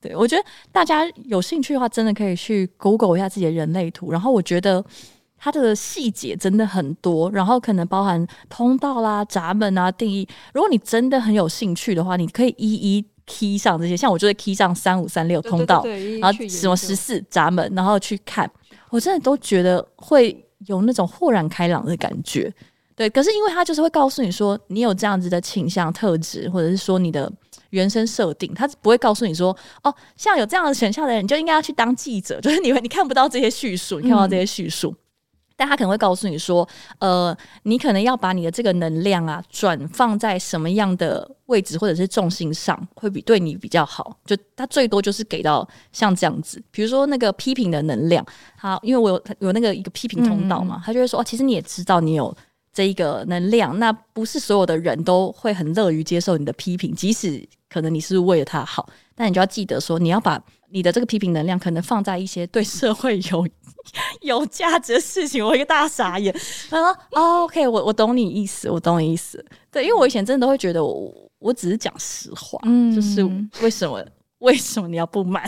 [0.00, 4.82] 对，我觉得大家有兴趣的话，真的可以去 Google 一下自己的人类图，然后我觉得。
[5.42, 10.28] 它的细节真的很多，然后可能包含通道啦、闸门啊、定义。
[10.52, 13.96] 如果你真的很有兴趣的话，你可以一一 key 上这些。
[13.96, 18.48] 像我就会 key 上三五三六通道，对对对，然后什么十四闸门，然后去看。
[18.90, 22.52] 我真的都觉得会有那种豁然开朗的感觉。
[22.94, 27.32] 对，可是因为他就是会告诉你说，你有这样子的倾向特质，或者是说你的
[27.70, 32.38] 原生设定，他不会告诉你说，哦，像有这样的选项的人，你就应该要去当记者。
[32.42, 34.90] 就是你会你看不到这些叙述，你看不到这些叙述。
[34.90, 34.96] 嗯
[35.60, 36.66] 但他可能会告诉你说，
[37.00, 44.16] 呃，你可能要把你的这个能量啊，转放在什么样的位置或者是重心上，会比对你比较好。
[44.24, 48.24] 就他最多就是给到像这样子，比如说那个批评的能量，
[48.56, 52.34] 好，因为我有有那个一个批评通道嘛，嗯、他就会说，哦，其实你也知道你有
[52.72, 60.42] 这一个能量，那不是所有的人都会很乐于接受你的批评，即使可能你是为了他好，但你就要记得说，你要把
[60.72, 63.46] 你的这个批评能量可能放在一些对社会有。
[64.20, 66.32] 有价值的事情，我一个大傻眼。
[66.68, 69.42] 他说、哦：“OK，我我懂你意思，我懂你意思。
[69.72, 73.26] 对，因为我以前真的都会觉得我我只是讲实话，嗯就是
[73.62, 74.04] 为什么
[74.40, 75.42] 为什么你要不满？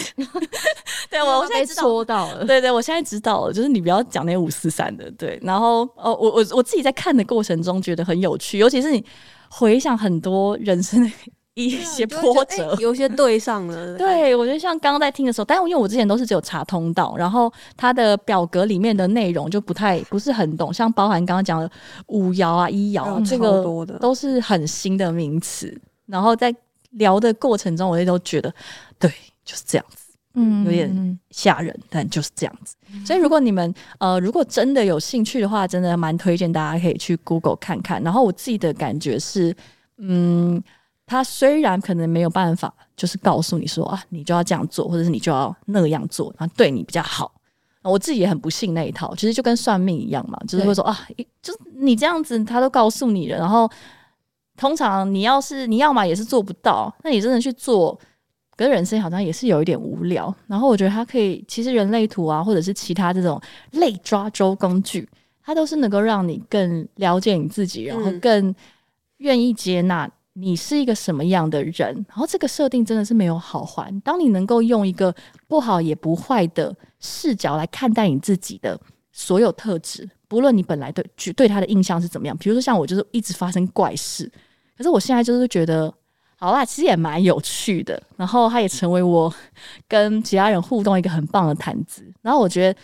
[1.10, 5.38] 对我我现在知道戳到了，对对，我现在知道了，就是你不要讲那五四三的，对。
[5.42, 9.04] 然后哦，我我我自己在看的过程中觉得很有趣，尤其是你
[9.50, 11.10] 回想很多人生的。
[11.54, 13.96] 一些波折，欸、有些对上了。
[13.98, 21.70] 对，我觉得像刚刚在听的时候，但因为我之前都是只有查通道，然后它的表格里面的内容就不太不是很懂，像包含刚刚讲的
[22.06, 23.62] 五爻啊、一爻、啊嗯，这个
[24.00, 25.78] 都是很新的名词。
[26.06, 26.54] 然后在
[26.92, 28.52] 聊的过程中，我也都觉得，
[28.98, 29.10] 对，
[29.44, 32.74] 就是这样子，嗯，有点吓人，但就是这样子。
[33.04, 38.02] 所以如果你们呃，如果真的有兴趣的话，真的蛮推荐大家可以去 Google 看看。
[38.02, 39.54] 然后我自己的感觉是，
[39.98, 40.62] 嗯。
[41.06, 47.32] 他虽然可能没有办法，就是告诉你说啊，你就要这样做，或者是你就要那样做，然后对你比较好。
[47.82, 50.96] 我自己也很不信那一套，其实就跟算命一样嘛，就是会说啊，
[51.42, 53.36] 就是你这样子，他都告诉你了。
[53.36, 53.68] 然后
[54.56, 57.98] 通常你要是你要嘛也是做不到，那你真的去做，
[58.54, 60.32] 跟人生好像也是有一点无聊。
[60.46, 63.40] 然后我觉得它可以，其实人类图啊，或者是其他这种
[63.72, 65.08] 类抓周工具，
[65.44, 68.54] 它都是能够让你更了解你自己，然后更
[69.16, 70.08] 愿意接纳。
[70.34, 71.94] 你是一个什么样的人？
[72.08, 73.92] 然后这个设定真的是没有好坏。
[74.02, 75.14] 当你能够用一个
[75.46, 78.80] 不好也不坏的视角来看待你自己的
[79.12, 81.04] 所有特质，不论你本来对
[81.36, 84.30] 对他的印象是怎么样，比如说像我就是一直发生怪事，
[84.76, 85.92] 可是我现在就是觉得，
[86.36, 88.02] 好啦，其实也蛮有趣的。
[88.16, 89.32] 然后他也成为我
[89.86, 92.10] 跟其他人互动一个很棒的谈资。
[92.22, 92.80] 然后我觉得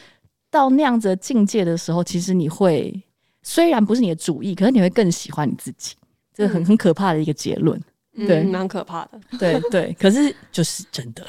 [0.50, 3.02] 到那样子的境界的时候，其实你会
[3.42, 5.94] 虽然不是你的主意，可是你会更喜欢你自己。
[6.38, 7.76] 这很很可怕的一个结论，
[8.14, 9.92] 嗯、对，蛮、嗯、可怕的，对对。
[9.98, 11.26] 可是就是真的，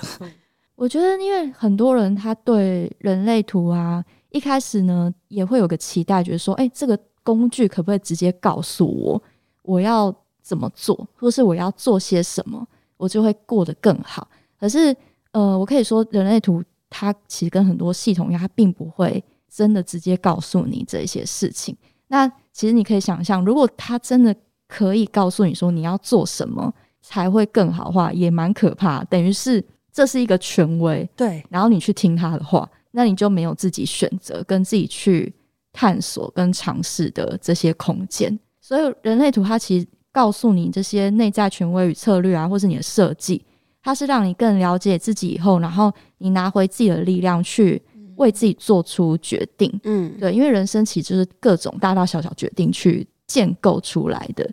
[0.75, 9.21] 我觉得，因为很多人他对人类图啊，一开始呢也会有个期待，觉得说，哎、欸，这个工具可不可以直接告诉我
[9.63, 12.63] 我要怎么做，或是我要做些什么，
[12.97, 14.27] 我就会过得更好。
[14.59, 14.95] 可是，
[15.31, 21.75] 呃，我可以说，人类图它其实跟很多系统一样，它并不会真的直接告诉你这些事情。
[22.07, 24.35] 那其实你可以想象，如果它真的
[24.69, 29.03] 可以告诉你说你要做什么才会更好的话，也蛮可怕。
[29.05, 29.61] 等于是
[29.91, 31.43] 这是一个权威，对。
[31.49, 35.33] 然后你去听他的话，那你就没有自己选择跟自己去
[35.73, 38.39] 探索跟尝试的这些空间。
[38.61, 43.43] 所以人类图它其实告诉你这些内在权威与策略啊，或是你的设计，
[43.81, 47.81] 它是让你更了解自己以后，然后你拿回自己的力量去
[48.17, 49.79] 为自己做出决定。
[49.83, 54.47] 嗯，对，因为人生其实就是各种大大小小决定去建构出来的。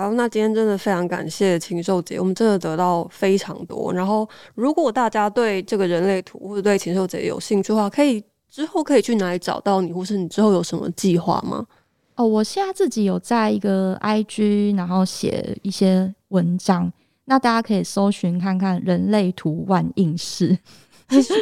[0.00, 3.92] 好，那今天真的非常感谢禽兽姐，我们真的得到非常多。
[3.92, 11.66] 然后，如果大家对这个人类图或者对禽兽姐有兴趣的话，可以之后可以去哪里找到你，或是你之后有什么计划吗？
[12.14, 16.90] 哦，我现在自己有在一个 IG，然后写一些文章，
[17.26, 20.56] 那大家可以搜寻看看“人类图万应室”。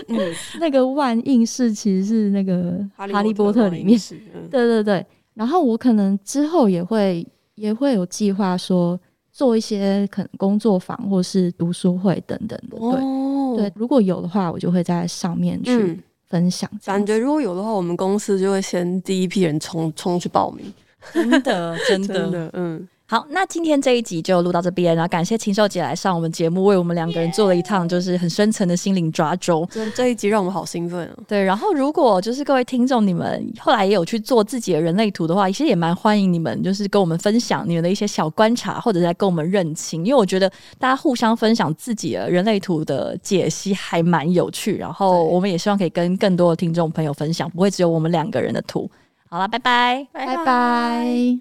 [0.09, 3.97] 嗯， 那个万应式其实是那个《哈利波特》里面，
[4.35, 5.07] 嗯、对对对。
[5.35, 7.25] 然后我可能之后也会。
[7.59, 8.99] 也会有计划说
[9.33, 16.71] 做一些可能工作坊或是读书会等等的，对、哦、对，如果有的话，我就会在上面去分享。
[16.85, 20.73] 感觉如果有的话，我们公司就会先第一批人冲冲去报名，
[21.13, 22.89] 真的 真的，真的嗯。
[23.11, 29.67] 好，那今天这一集就录到这边，然后感谢禽兽姐来上我们节目，为我们两个人做了一趟就是很深层的心灵抓周。
[29.71, 31.17] 这这一集让我们好兴奋啊！
[31.27, 40.47] 对，然后如果就是各位听众，你们后来也有去做自己的人类图的话，其实也蛮欢迎你们，就是跟我们分享你们的一些小观察，或者在跟我们认清，因为我觉得
[40.79, 44.77] 大家互相分享自己的人类图的解析还蛮有趣。
[44.77, 48.91] 然后我们也希望可以跟更多的听众朋友分享，不会只有我们两个人的图。
[49.31, 51.39] 好了，拜拜，拜拜。